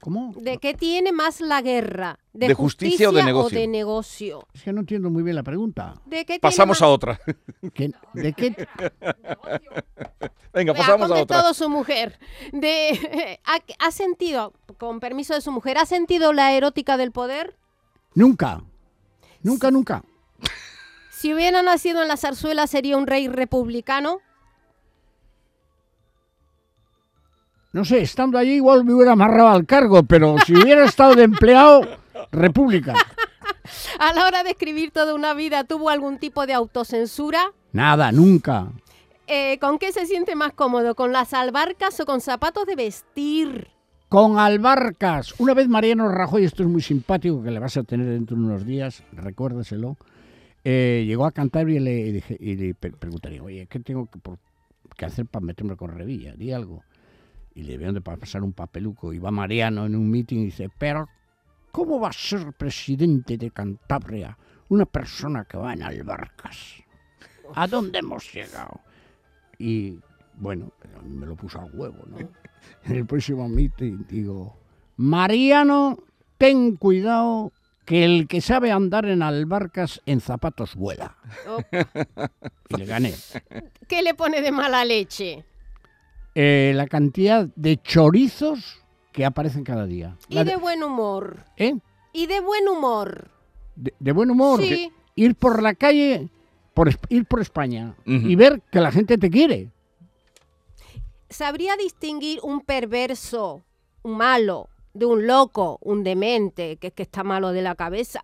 ¿Cómo? 0.00 0.32
¿De 0.36 0.58
qué 0.58 0.74
tiene 0.74 1.10
más 1.10 1.40
la 1.40 1.60
guerra? 1.60 2.18
¿De 2.32 2.54
justicia 2.54 3.08
o 3.08 3.12
de 3.12 3.24
negocio? 3.24 3.58
de 3.58 3.66
negocio? 3.66 4.46
Es 4.54 4.62
que 4.62 4.72
no 4.72 4.80
entiendo 4.80 5.10
muy 5.10 5.24
bien 5.24 5.34
la 5.34 5.42
pregunta. 5.42 5.94
¿De 6.06 6.18
qué 6.18 6.24
tiene 6.24 6.40
Pasamos 6.40 6.76
más- 6.80 6.82
a 6.82 6.88
otra. 6.88 7.20
¿Qué- 7.74 7.90
¿De 8.14 8.32
qué? 8.32 8.68
Venga, 10.52 10.72
ha 10.72 10.76
pasamos 10.76 11.10
a 11.10 11.14
otra. 11.14 11.16
contestado 11.16 11.54
su 11.54 11.68
mujer. 11.68 12.18
De, 12.52 13.40
¿ha, 13.44 13.58
ha 13.86 13.90
sentido, 13.90 14.52
con 14.78 15.00
permiso 15.00 15.34
de 15.34 15.40
su 15.40 15.50
mujer, 15.52 15.78
¿ha 15.78 15.86
sentido 15.86 16.32
la 16.32 16.52
erótica 16.52 16.96
del 16.96 17.10
poder? 17.12 17.56
Nunca. 18.14 18.62
Nunca, 19.42 19.70
nunca. 19.70 20.04
Si 21.10 21.34
hubiera 21.34 21.62
nacido 21.62 22.02
en 22.02 22.08
la 22.08 22.16
zarzuela, 22.16 22.66
¿sería 22.68 22.96
un 22.96 23.06
rey 23.08 23.26
republicano? 23.26 24.20
No 27.72 27.84
sé, 27.84 28.00
estando 28.00 28.38
allí 28.38 28.52
igual 28.54 28.84
me 28.84 28.94
hubiera 28.94 29.12
amarrado 29.12 29.48
al 29.48 29.66
cargo, 29.66 30.02
pero 30.02 30.36
si 30.46 30.54
hubiera 30.54 30.84
estado 30.84 31.14
de 31.14 31.24
empleado, 31.24 31.82
república. 32.32 32.94
A 34.00 34.12
la 34.14 34.26
hora 34.26 34.42
de 34.42 34.50
escribir 34.50 34.90
toda 34.92 35.14
una 35.14 35.34
vida, 35.34 35.64
¿tuvo 35.64 35.90
algún 35.90 36.18
tipo 36.18 36.46
de 36.46 36.54
autocensura? 36.54 37.52
Nada, 37.72 38.10
nunca. 38.12 38.68
Eh, 39.26 39.58
¿Con 39.58 39.78
qué 39.78 39.92
se 39.92 40.06
siente 40.06 40.34
más 40.34 40.54
cómodo? 40.54 40.94
¿Con 40.94 41.12
las 41.12 41.34
albarcas 41.34 42.00
o 42.00 42.06
con 42.06 42.22
zapatos 42.22 42.64
de 42.66 42.76
vestir? 42.76 43.68
Con 44.08 44.38
albarcas. 44.38 45.34
Una 45.38 45.52
vez 45.52 45.68
Mariano 45.68 46.08
Rajoy, 46.08 46.44
esto 46.44 46.62
es 46.62 46.68
muy 46.70 46.80
simpático, 46.80 47.42
que 47.42 47.50
le 47.50 47.58
vas 47.58 47.76
a 47.76 47.82
tener 47.82 48.06
dentro 48.06 48.36
de 48.38 48.42
unos 48.42 48.64
días, 48.64 49.02
recuérdaselo, 49.12 49.98
eh, 50.64 51.04
llegó 51.06 51.26
a 51.26 51.32
Cantabria 51.32 51.76
y 51.76 51.80
le, 51.80 51.98
y 52.00 52.12
dije- 52.12 52.36
y 52.40 52.56
le 52.56 52.74
pre- 52.74 52.92
preguntaría, 52.92 53.42
oye, 53.42 53.66
¿qué 53.68 53.80
tengo 53.80 54.06
que, 54.06 54.18
por- 54.18 54.38
que 54.96 55.04
hacer 55.04 55.26
para 55.26 55.44
meterme 55.44 55.76
con 55.76 55.90
Revilla? 55.90 56.32
Di 56.34 56.52
algo. 56.52 56.82
Y 57.58 57.62
le 57.64 57.76
vieron 57.76 57.94
de 57.96 58.00
pa- 58.00 58.16
pasar 58.16 58.44
un 58.44 58.52
papeluco. 58.52 59.12
Y 59.12 59.18
va 59.18 59.32
Mariano 59.32 59.84
en 59.86 59.96
un 59.96 60.08
meeting 60.08 60.38
y 60.38 60.44
dice, 60.46 60.68
pero 60.78 61.08
¿cómo 61.72 61.98
va 61.98 62.10
a 62.10 62.12
ser 62.12 62.52
presidente 62.52 63.36
de 63.36 63.50
Cantabria 63.50 64.38
una 64.68 64.86
persona 64.86 65.44
que 65.44 65.56
va 65.56 65.72
en 65.72 65.82
albarcas? 65.82 66.74
¿A 67.54 67.66
dónde 67.66 67.98
hemos 67.98 68.32
llegado? 68.32 68.80
Y 69.58 69.98
bueno, 70.36 70.70
me 71.04 71.26
lo 71.26 71.34
puso 71.34 71.58
a 71.60 71.64
huevo, 71.64 72.04
¿no? 72.06 72.18
En 72.84 72.94
el 72.96 73.06
próximo 73.06 73.48
meeting 73.48 74.04
digo, 74.08 74.56
Mariano, 74.96 75.98
ten 76.36 76.76
cuidado 76.76 77.50
que 77.84 78.04
el 78.04 78.28
que 78.28 78.40
sabe 78.40 78.70
andar 78.70 79.06
en 79.06 79.22
albarcas 79.22 80.00
en 80.06 80.20
zapatos 80.20 80.76
vuela. 80.76 81.16
Oh, 81.48 81.58
Y 82.68 82.76
le 82.76 82.84
gané. 82.84 83.14
¿Qué 83.88 84.02
le 84.02 84.14
pone 84.14 84.42
de 84.42 84.52
mala 84.52 84.84
leche? 84.84 85.44
Eh, 86.40 86.72
la 86.72 86.86
cantidad 86.86 87.48
de 87.56 87.78
chorizos 87.82 88.80
que 89.10 89.24
aparecen 89.24 89.64
cada 89.64 89.86
día. 89.86 90.16
La 90.28 90.42
Y 90.42 90.44
de 90.44 90.54
buen 90.54 90.84
humor. 90.84 91.44
¿eh? 91.56 91.74
Y 92.12 92.28
de 92.28 92.38
buen 92.38 92.68
humor. 92.68 93.28
de, 93.74 93.92
de 93.98 94.12
buen 94.12 94.30
humor. 94.30 94.62
Sí. 94.62 94.92
Ir 95.16 95.34
por 95.34 95.60
la 95.60 95.74
calle, 95.74 96.28
por, 96.74 96.90
ir 97.08 97.24
por 97.24 97.40
España 97.40 97.96
y 98.04 98.36
ver 98.36 98.62
que 98.70 98.78
la 98.78 98.92
gente 98.92 99.18
te 99.18 99.30
quiere. 99.30 99.72
¿Sabría 101.28 101.76
distinguir 101.76 102.38
un 102.44 102.60
perverso, 102.60 103.64
un 104.02 104.16
malo, 104.16 104.68
de 104.94 105.06
un 105.06 105.26
loco, 105.26 105.80
un 105.82 106.04
demente, 106.04 106.76
que 106.76 106.86
es 106.86 106.92
que 106.92 107.02
está 107.02 107.24
malo 107.24 107.50
de 107.50 107.62
la 107.62 107.74
cabeza? 107.74 108.22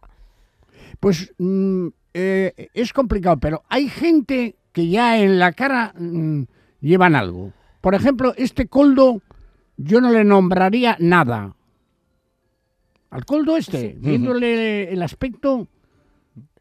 Pues 1.01 1.33
mm, 1.39 1.89
eh, 2.15 2.69
es 2.75 2.93
complicado, 2.93 3.39
pero 3.39 3.65
hay 3.69 3.89
gente 3.89 4.55
que 4.71 4.87
ya 4.89 5.19
en 5.19 5.41
la 5.41 5.51
cara 5.51 5.93
mm, 5.99 6.45
llevan 6.81 7.17
algo. 7.17 7.53
Por 7.85 7.95
ejemplo, 7.95 8.33
este 8.39 8.67
coldo 8.67 9.21
yo 9.77 10.01
no 10.01 10.11
le 10.11 10.25
nombraría 10.25 10.97
nada. 11.01 11.55
Al 13.11 13.27
coldo 13.27 13.59
este, 13.59 13.95
viéndole 13.99 14.91
el 14.91 15.03
aspecto, 15.03 15.69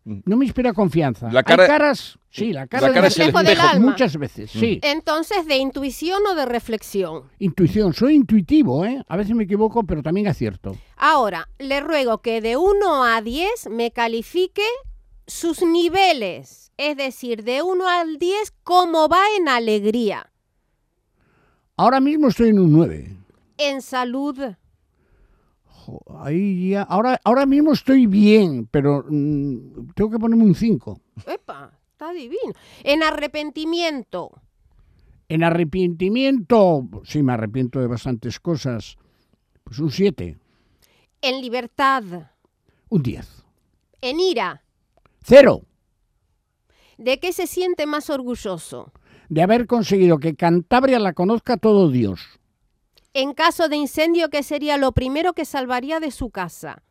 no 0.03 0.35
me 0.35 0.43
inspira 0.43 0.73
confianza. 0.73 1.31
La 1.31 1.43
cara- 1.43 1.63
hay 1.63 1.69
caras, 1.69 2.19
sí, 2.29 2.51
la 2.51 2.67
cara, 2.67 2.89
la 2.89 2.93
cara 2.93 3.01
de- 3.03 3.07
es 3.07 3.17
el 3.19 3.25
Reflejo 3.27 3.39
del 3.39 3.53
espejo. 3.57 3.69
alma. 3.73 3.91
muchas 3.91 4.17
veces, 4.17 4.51
sí. 4.51 4.81
Entonces, 4.83 5.45
¿de 5.47 5.55
intuición 5.59 6.21
o 6.29 6.35
de 6.35 6.45
reflexión? 6.45 7.23
Intuición, 7.39 7.93
soy 7.93 8.15
intuitivo, 8.15 8.83
¿eh? 8.83 9.01
A 9.07 9.15
veces 9.15 9.33
me 9.33 9.45
equivoco, 9.45 9.85
pero 9.85 10.03
también 10.03 10.27
acierto. 10.27 10.75
Ahora, 10.97 11.47
le 11.57 11.79
ruego 11.79 12.17
que 12.17 12.41
de 12.41 12.57
1 12.57 13.05
a 13.05 13.21
10 13.21 13.69
me 13.69 13.91
califique 13.91 14.61
sus 15.25 15.61
niveles. 15.61 16.73
Es 16.75 16.97
decir, 16.97 17.45
de 17.45 17.61
1 17.61 17.87
al 17.87 18.17
10, 18.17 18.51
cómo 18.63 19.07
va 19.07 19.21
en 19.39 19.47
alegría, 19.47 20.29
Ahora 21.77 21.99
mismo 21.99 22.27
estoy 22.27 22.49
en 22.49 22.59
un 22.59 22.71
9. 22.71 23.17
en 23.57 23.81
salud, 23.81 24.37
Jo, 25.65 25.99
Ahí 26.23 26.69
ya, 26.69 26.83
ahora, 26.83 27.19
ahora 27.25 27.45
mismo 27.45 27.73
estoy 27.73 28.05
bien, 28.07 28.67
pero 28.71 29.03
mm, 29.09 29.91
tengo 29.95 30.09
que 30.11 30.19
ponerme 30.19 30.43
un 30.45 30.55
5. 30.55 30.99
Epa, 31.27 31.71
está 31.91 32.13
divino. 32.13 32.53
En 32.83 33.03
arrepentimiento, 33.03 34.31
En 35.27 35.43
arrepentimiento, 35.43 36.87
sí, 37.03 37.21
me 37.23 37.33
arrepiento 37.33 37.79
de 37.79 37.87
bastantes 37.87 38.39
cosas. 38.39 38.97
Pues 39.63 39.79
un 39.79 39.89
7, 39.91 40.37
en 41.21 41.41
libertad, 41.41 42.03
un 42.89 43.01
10. 43.03 43.43
en 44.01 44.19
ira. 44.19 44.61
Cero, 45.23 45.61
¿De 46.97 47.19
qué 47.19 47.33
se 47.33 47.47
siente 47.47 47.85
más 47.87 48.09
orgulloso? 48.09 48.91
De 49.33 49.41
haber 49.41 49.65
conseguido 49.65 50.19
que 50.19 50.35
Cantabria 50.35 50.99
la 50.99 51.13
conozca 51.13 51.57
todo 51.57 51.89
Dios. 51.89 52.21
En 53.15 53.33
caso 53.33 53.67
de 53.67 53.77
incendio, 53.77 54.29
¿qué 54.29 54.43
sería 54.43 54.77
lo 54.77 54.91
primero 54.91 55.33
que 55.33 55.43
salvaría 55.45 55.99
de 55.99 56.11
su 56.11 56.29
casa? 56.29 56.83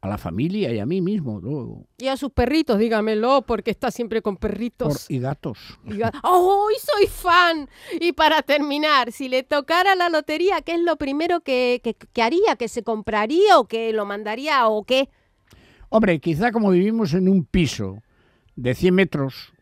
A 0.00 0.08
la 0.08 0.16
familia 0.16 0.72
y 0.72 0.78
a 0.78 0.86
mí 0.86 1.02
mismo. 1.02 1.38
luego. 1.38 1.84
Y 1.98 2.06
a 2.08 2.16
sus 2.16 2.30
perritos, 2.30 2.78
dígamelo, 2.78 3.42
porque 3.42 3.70
está 3.70 3.90
siempre 3.90 4.22
con 4.22 4.36
Por- 4.38 4.50
perritos. 4.50 5.04
y 5.10 5.18
gatos. 5.18 5.58
¡Ay, 5.84 6.76
soy 6.82 7.06
fan! 7.08 7.68
Y 8.00 8.12
para 8.12 8.40
terminar, 8.40 9.12
si 9.12 9.28
le 9.28 9.42
tocara 9.42 9.94
la 9.96 10.08
lotería, 10.08 10.62
¿qué 10.62 10.76
es 10.76 10.80
lo 10.80 10.96
primero 10.96 11.40
que, 11.40 11.82
que- 11.84 11.92
que 11.94 12.22
haría? 12.22 12.56
¿Que 12.58 12.68
se 12.68 12.82
compraría 12.82 13.58
o 13.58 13.68
que 13.68 13.92
lo 13.92 14.06
mandaría 14.06 14.66
o 14.66 14.84
qué? 14.84 15.10
Hombre, 15.90 16.18
quizá 16.20 16.52
como 16.52 16.70
vivimos 16.70 17.12
en 17.12 17.28
un 17.28 17.44
piso 17.44 17.98
de 18.56 18.74
100 18.74 18.94
metros 18.94 19.52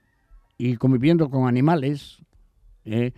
y 0.59 0.77
conviviendo 0.77 1.31
con 1.31 1.47
animales, 1.49 2.19
¿eh? 2.85 3.13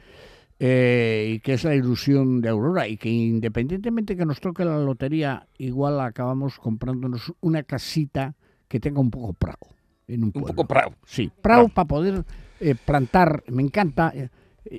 Eh, 0.62 1.33
y 1.37 1.40
que 1.40 1.55
es 1.55 1.64
la 1.64 1.74
ilusión 1.74 2.42
de 2.42 2.50
Aurora, 2.50 2.87
y 2.87 2.98
que 2.98 3.09
independientemente 3.09 4.14
que 4.14 4.26
nos 4.26 4.40
toque 4.40 4.62
la 4.64 4.79
lotería, 4.79 5.46
igual 5.57 5.98
acabamos 6.00 6.59
comprándonos 6.59 7.33
una 7.40 7.62
casita 7.62 8.35
que 8.68 8.79
tenga 8.79 9.00
un 9.00 9.11
poco 9.11 9.33
prado. 9.33 9.59
En 10.07 10.24
un, 10.24 10.33
Un 10.35 10.42
poco 10.42 10.66
prado. 10.66 10.92
Sí, 11.07 11.31
prado 11.40 11.68
para 11.68 11.88
poder 11.88 12.24
eh, 12.61 12.74
plantar, 12.85 13.42
me 13.48 13.62
encanta. 13.62 14.12
eh, 14.14 14.29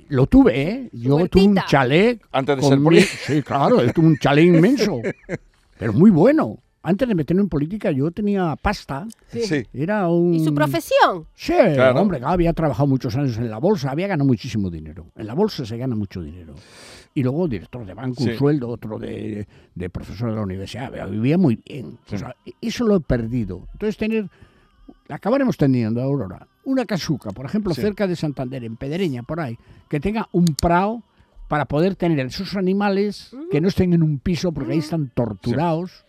lo 0.08 0.26
tuve, 0.26 0.62
¿eh? 0.62 0.88
Yo 0.92 1.26
tuve 1.26 1.48
un 1.48 1.56
chalet. 1.66 2.22
Antes 2.30 2.56
de 2.58 2.62
ser 2.62 2.78
mi-. 2.78 3.00
Sí, 3.00 3.42
claro, 3.42 3.82
yo 3.84 3.92
tuve 3.92 4.06
un 4.06 4.16
chalet 4.18 4.44
inmenso. 4.44 5.00
Pero 5.78 5.92
muy 5.94 6.10
bueno. 6.12 6.60
Antes 6.84 7.06
de 7.08 7.14
meterme 7.14 7.42
en 7.42 7.48
política, 7.48 7.92
yo 7.92 8.10
tenía 8.10 8.56
pasta. 8.56 9.06
Sí. 9.28 9.64
Era 9.72 10.08
un. 10.08 10.34
¿Y 10.34 10.44
su 10.44 10.52
profesión? 10.52 11.26
Sí, 11.34 11.52
Claro. 11.52 12.00
hombre, 12.00 12.20
había 12.24 12.52
trabajado 12.52 12.88
muchos 12.88 13.14
años 13.16 13.36
en 13.38 13.48
la 13.50 13.58
bolsa, 13.58 13.90
había 13.92 14.08
ganado 14.08 14.26
muchísimo 14.26 14.68
dinero. 14.68 15.06
En 15.16 15.26
la 15.28 15.34
bolsa 15.34 15.64
se 15.64 15.76
gana 15.76 15.94
mucho 15.94 16.20
dinero. 16.22 16.54
Y 17.14 17.22
luego 17.22 17.46
director 17.46 17.84
de 17.86 17.94
banco, 17.94 18.22
Sí. 18.24 18.30
un 18.30 18.36
sueldo, 18.36 18.68
otro 18.68 18.98
de, 18.98 19.46
de 19.74 19.90
profesor 19.90 20.30
de 20.30 20.36
la 20.36 20.42
universidad. 20.42 20.90
Vivía 21.08 21.38
muy 21.38 21.62
bien. 21.64 21.98
O 22.12 22.18
sea, 22.18 22.34
eso 22.60 22.84
lo 22.86 22.96
he 22.96 23.00
perdido. 23.00 23.68
Entonces, 23.74 23.96
tener. 23.96 24.28
Acabaremos 25.08 25.56
teniendo, 25.56 26.00
Aurora, 26.02 26.46
una 26.64 26.84
casuca, 26.84 27.30
por 27.30 27.44
ejemplo, 27.46 27.74
Sí. 27.74 27.80
cerca 27.82 28.06
de 28.06 28.16
Santander, 28.16 28.64
en 28.64 28.76
Pedreña, 28.76 29.22
por 29.22 29.40
ahí, 29.40 29.58
que 29.88 30.00
tenga 30.00 30.28
un 30.32 30.46
prado 30.46 31.02
para 31.48 31.66
poder 31.66 31.96
tener 31.96 32.18
esos 32.26 32.56
animales 32.56 33.30
que 33.50 33.60
no 33.60 33.68
estén 33.68 33.92
en 33.92 34.02
un 34.02 34.18
piso 34.18 34.52
porque 34.52 34.72
ahí 34.72 34.78
están 34.78 35.10
torturados. 35.14 36.04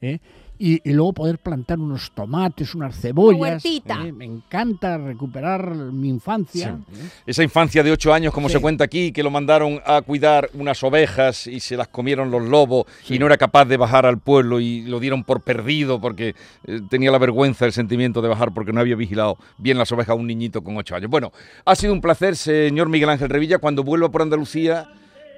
¿Eh? 0.00 0.18
Y, 0.60 0.80
y 0.90 0.92
luego 0.92 1.12
poder 1.12 1.38
plantar 1.38 1.78
unos 1.78 2.10
tomates, 2.10 2.74
unas 2.74 3.00
cebollas. 3.00 3.40
huertita. 3.40 4.04
¿eh? 4.04 4.10
Me 4.10 4.24
encanta 4.24 4.98
recuperar 4.98 5.72
mi 5.72 6.08
infancia. 6.08 6.80
¿eh? 6.92 7.08
Esa 7.26 7.44
infancia 7.44 7.84
de 7.84 7.92
ocho 7.92 8.12
años, 8.12 8.34
como 8.34 8.48
Sí. 8.48 8.54
se 8.54 8.60
cuenta 8.60 8.82
aquí, 8.82 9.12
que 9.12 9.22
lo 9.22 9.30
mandaron 9.30 9.80
a 9.86 10.02
cuidar 10.02 10.50
unas 10.54 10.82
ovejas 10.82 11.46
y 11.46 11.60
se 11.60 11.76
las 11.76 11.86
comieron 11.86 12.32
los 12.32 12.42
lobos 12.42 12.86
y 13.08 13.20
no 13.20 13.26
era 13.26 13.36
capaz 13.36 13.66
de 13.66 13.76
bajar 13.76 14.04
al 14.04 14.18
pueblo 14.18 14.58
y 14.58 14.80
lo 14.82 14.98
dieron 14.98 15.22
por 15.22 15.42
perdido 15.42 16.00
porque 16.00 16.34
eh, 16.66 16.80
tenía 16.90 17.12
la 17.12 17.18
vergüenza, 17.18 17.64
el 17.64 17.72
sentimiento 17.72 18.20
de 18.20 18.26
bajar 18.28 18.52
porque 18.52 18.72
no 18.72 18.80
había 18.80 18.96
vigilado 18.96 19.38
bien 19.58 19.78
las 19.78 19.92
ovejas 19.92 20.10
a 20.10 20.14
un 20.14 20.26
niñito 20.26 20.64
con 20.64 20.76
ocho 20.76 20.96
años. 20.96 21.08
Bueno, 21.08 21.30
ha 21.66 21.76
sido 21.76 21.92
un 21.92 22.00
placer, 22.00 22.34
señor 22.34 22.88
Miguel 22.88 23.10
Ángel 23.10 23.28
Revilla. 23.28 23.58
Cuando 23.58 23.84
vuelva 23.84 24.10
por 24.10 24.22
Andalucía, 24.22 24.88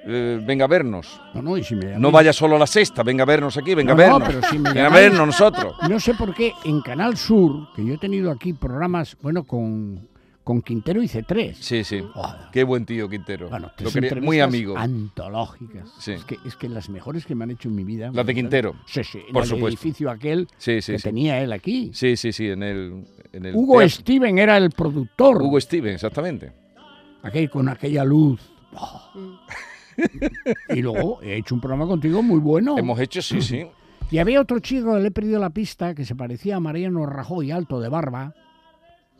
eh, 0.05 0.39
venga 0.45 0.65
a 0.65 0.67
vernos. 0.67 1.19
No, 1.33 1.41
no, 1.41 1.57
y 1.57 1.63
si 1.63 1.75
me 1.75 1.85
No 1.97 2.09
llamáis- 2.09 2.11
vaya 2.13 2.33
solo 2.33 2.55
a 2.55 2.59
la 2.59 2.67
sexta, 2.67 3.03
venga 3.03 3.23
a 3.23 3.25
vernos 3.25 3.57
aquí, 3.57 3.75
venga 3.75 3.93
No, 3.93 4.01
a 4.01 4.07
no, 4.07 4.19
vernos. 4.19 4.27
pero 4.35 4.49
si 4.51 4.57
me 4.59 4.73
venga 4.73 4.87
a 4.87 4.89
vernos 4.89 5.27
nosotros. 5.27 5.75
No 5.89 5.99
sé 5.99 6.13
por 6.13 6.33
qué 6.33 6.53
en 6.65 6.81
Canal 6.81 7.17
Sur, 7.17 7.67
que 7.75 7.85
yo 7.85 7.93
he 7.93 7.97
tenido 7.97 8.31
aquí 8.31 8.53
programas, 8.53 9.15
bueno, 9.21 9.43
con, 9.43 10.07
con 10.43 10.61
Quintero 10.63 11.03
hice 11.03 11.21
tres. 11.23 11.57
Sí, 11.59 11.83
sí. 11.83 12.03
Qué 12.51 12.63
buen 12.63 12.85
tío, 12.85 13.07
Quintero. 13.07 13.49
Bueno, 13.49 13.67
Lo 13.67 13.73
tres 13.91 13.93
quería- 13.93 14.21
muy 14.21 14.39
amigo. 14.39 14.75
Antológicas. 14.77 15.89
Sí. 15.99 16.13
Es, 16.13 16.25
que, 16.25 16.37
es 16.45 16.55
que 16.55 16.67
las 16.67 16.89
mejores 16.89 17.25
que 17.25 17.35
me 17.35 17.43
han 17.43 17.51
hecho 17.51 17.69
en 17.69 17.75
mi 17.75 17.83
vida. 17.83 18.09
Las 18.13 18.25
de 18.25 18.33
Quintero. 18.33 18.75
Sí, 18.87 19.03
sí. 19.03 19.19
en 19.27 19.33
Por 19.33 19.43
el 19.43 19.49
supuesto. 19.49 19.67
edificio 19.67 20.09
aquel 20.09 20.47
Sí, 20.57 20.81
sí, 20.81 20.93
que 20.93 20.97
sí. 20.99 21.03
tenía 21.03 21.39
él 21.41 21.53
aquí. 21.53 21.91
Sí, 21.93 22.17
sí, 22.17 22.31
sí, 22.33 22.49
en 22.49 22.63
el, 22.63 23.05
en 23.33 23.45
el 23.45 23.55
Hugo 23.55 23.77
teatro. 23.79 23.89
Steven 24.01 24.39
era 24.39 24.57
el 24.57 24.71
productor. 24.71 25.41
Hugo 25.41 25.61
Steven, 25.61 25.93
exactamente. 25.93 26.51
aquel, 27.23 27.49
con 27.51 27.69
aquella 27.69 28.03
luz. 28.03 28.41
Mm. 29.13 29.33
Y 30.69 30.81
luego 30.81 31.21
he 31.21 31.35
hecho 31.37 31.55
un 31.55 31.61
programa 31.61 31.87
contigo 31.87 32.21
muy 32.21 32.39
bueno. 32.39 32.77
Hemos 32.77 32.99
hecho, 32.99 33.21
sí, 33.21 33.41
sí. 33.41 33.65
Y 34.09 34.17
había 34.17 34.41
otro 34.41 34.59
chico, 34.59 34.97
le 34.99 35.07
he 35.07 35.11
perdido 35.11 35.39
la 35.39 35.49
pista, 35.51 35.93
que 35.95 36.03
se 36.05 36.15
parecía 36.15 36.57
a 36.57 36.59
Mariano 36.59 37.05
Rajoy, 37.05 37.51
alto 37.51 37.79
de 37.79 37.89
barba. 37.89 38.33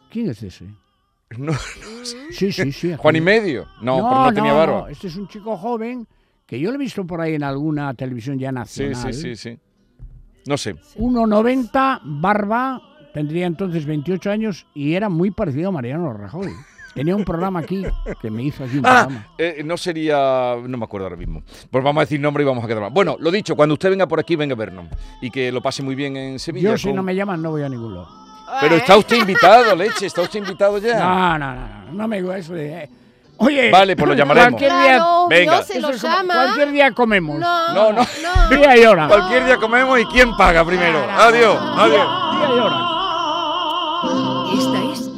¿Quién 0.10 0.30
es 0.30 0.44
ese? 0.44 0.66
No, 1.38 1.54
Sí, 2.32 2.52
sí, 2.52 2.72
sí. 2.74 2.94
Juan 2.98 3.16
y 3.16 3.22
medio. 3.22 3.66
No, 3.82 3.96
pero 4.10 4.26
no 4.26 4.34
tenía 4.34 4.52
barba. 4.54 4.82
no, 4.82 4.88
Este 4.90 5.08
es 5.08 5.16
un 5.16 5.30
chico 5.30 5.56
joven 5.56 6.06
que 6.46 6.60
yo 6.60 6.70
lo 6.72 6.76
he 6.76 6.80
visto 6.80 7.06
por 7.08 7.22
ahí 7.22 7.36
en 7.36 7.44
alguna 7.44 7.94
televisión 7.94 8.38
ya 8.38 8.50
Sí, 8.50 8.84
nacional. 8.90 9.14
sí, 9.14 9.22
sí, 9.22 9.36
sí. 9.38 9.60
No 10.46 10.58
sé. 10.58 10.76
1,90, 10.98 12.02
barba, 12.04 12.82
tendría 13.14 13.46
entonces 13.46 13.86
28 13.86 14.30
años 14.30 14.68
y 14.74 14.94
era 14.96 15.08
muy 15.08 15.32
parecido 15.32 15.70
a 15.70 15.72
Mariano 15.72 16.12
Rajoy. 16.12 16.50
Tenía 16.94 17.16
un 17.16 17.24
programa 17.24 17.60
aquí 17.62 17.86
que 18.22 18.30
me 18.30 18.44
hizo 18.44 18.64
aquí 18.66 18.78
un 18.78 18.86
Ah, 18.86 19.06
programa. 19.06 19.28
eh, 19.38 19.62
no 19.64 19.78
sería. 19.78 20.56
No 20.62 20.78
me 20.78 20.84
acuerdo 20.84 21.06
ahora 21.08 21.16
mismo. 21.18 21.42
Pues 21.70 21.84
vamos 21.84 22.02
a 22.02 22.06
decir 22.06 22.20
nombre 22.20 22.44
y 22.44 22.46
vamos 22.46 22.64
a 22.64 22.68
quedar 22.68 22.82
mal. 22.82 22.92
Bueno, 22.92 23.16
lo 23.20 23.32
dicho, 23.32 23.56
cuando 23.56 23.74
usted 23.74 23.90
venga 23.90 24.08
por 24.08 24.20
aquí, 24.20 24.36
venga 24.36 24.54
a 24.54 24.58
vernos. 24.58 24.86
Y 25.22 25.32
que 25.32 25.52
lo 25.52 25.62
pase 25.62 25.84
muy 25.84 25.96
bien 25.96 26.18
en 26.18 26.38
Sevilla. 26.40 26.72
Yo 26.72 26.78
si 26.78 26.88
con- 26.88 26.98
no 26.98 27.04
me 27.04 27.16
llaman 27.16 27.42
no 27.42 27.52
voy 27.52 27.64
a 27.64 27.70
ningún 27.70 27.94
lado. 27.96 28.10
Pero 28.60 28.76
está 28.76 28.98
usted 28.98 29.16
invitado, 29.16 29.74
leche, 29.76 30.06
está 30.08 30.22
usted 30.22 30.40
invitado 30.40 30.78
ya. 30.80 31.00
No, 31.00 31.38
no, 31.40 31.56
no, 31.56 31.68
no, 31.86 31.92
no 31.94 32.08
me 32.10 32.18
digo 32.18 32.34
eso 32.34 32.54
de... 32.54 32.84
eh, 32.84 32.90
Oye, 33.38 33.72
Vale, 33.72 33.96
pues 33.96 34.08
lo 34.10 34.14
llamaremos. 34.14 34.50
Cualquier 34.60 34.72
día, 34.72 34.96
Claro, 34.98 35.28
Venga. 35.30 35.56
no 35.58 35.64
se 35.64 35.80
lo 35.80 35.90
es 35.92 36.02
como- 36.02 36.14
llama. 36.14 36.34
cualquier 36.34 36.72
día 36.74 36.92
comemos. 36.92 37.40
No, 37.40 37.74
No, 37.74 37.94
no. 37.94 38.02
no. 38.02 38.50
Día 38.58 38.78
y 38.78 38.84
hora. 38.86 39.08
Cualquier 39.08 39.46
día 39.46 39.56
comemos 39.58 39.98
y 40.00 40.06
quién 40.06 40.36
paga 40.36 40.64
primero. 40.66 41.00
Adiós, 41.10 41.58
adiós. 41.78 42.08
Día 42.38 42.50
y 42.50 42.60
hora. 42.60 42.78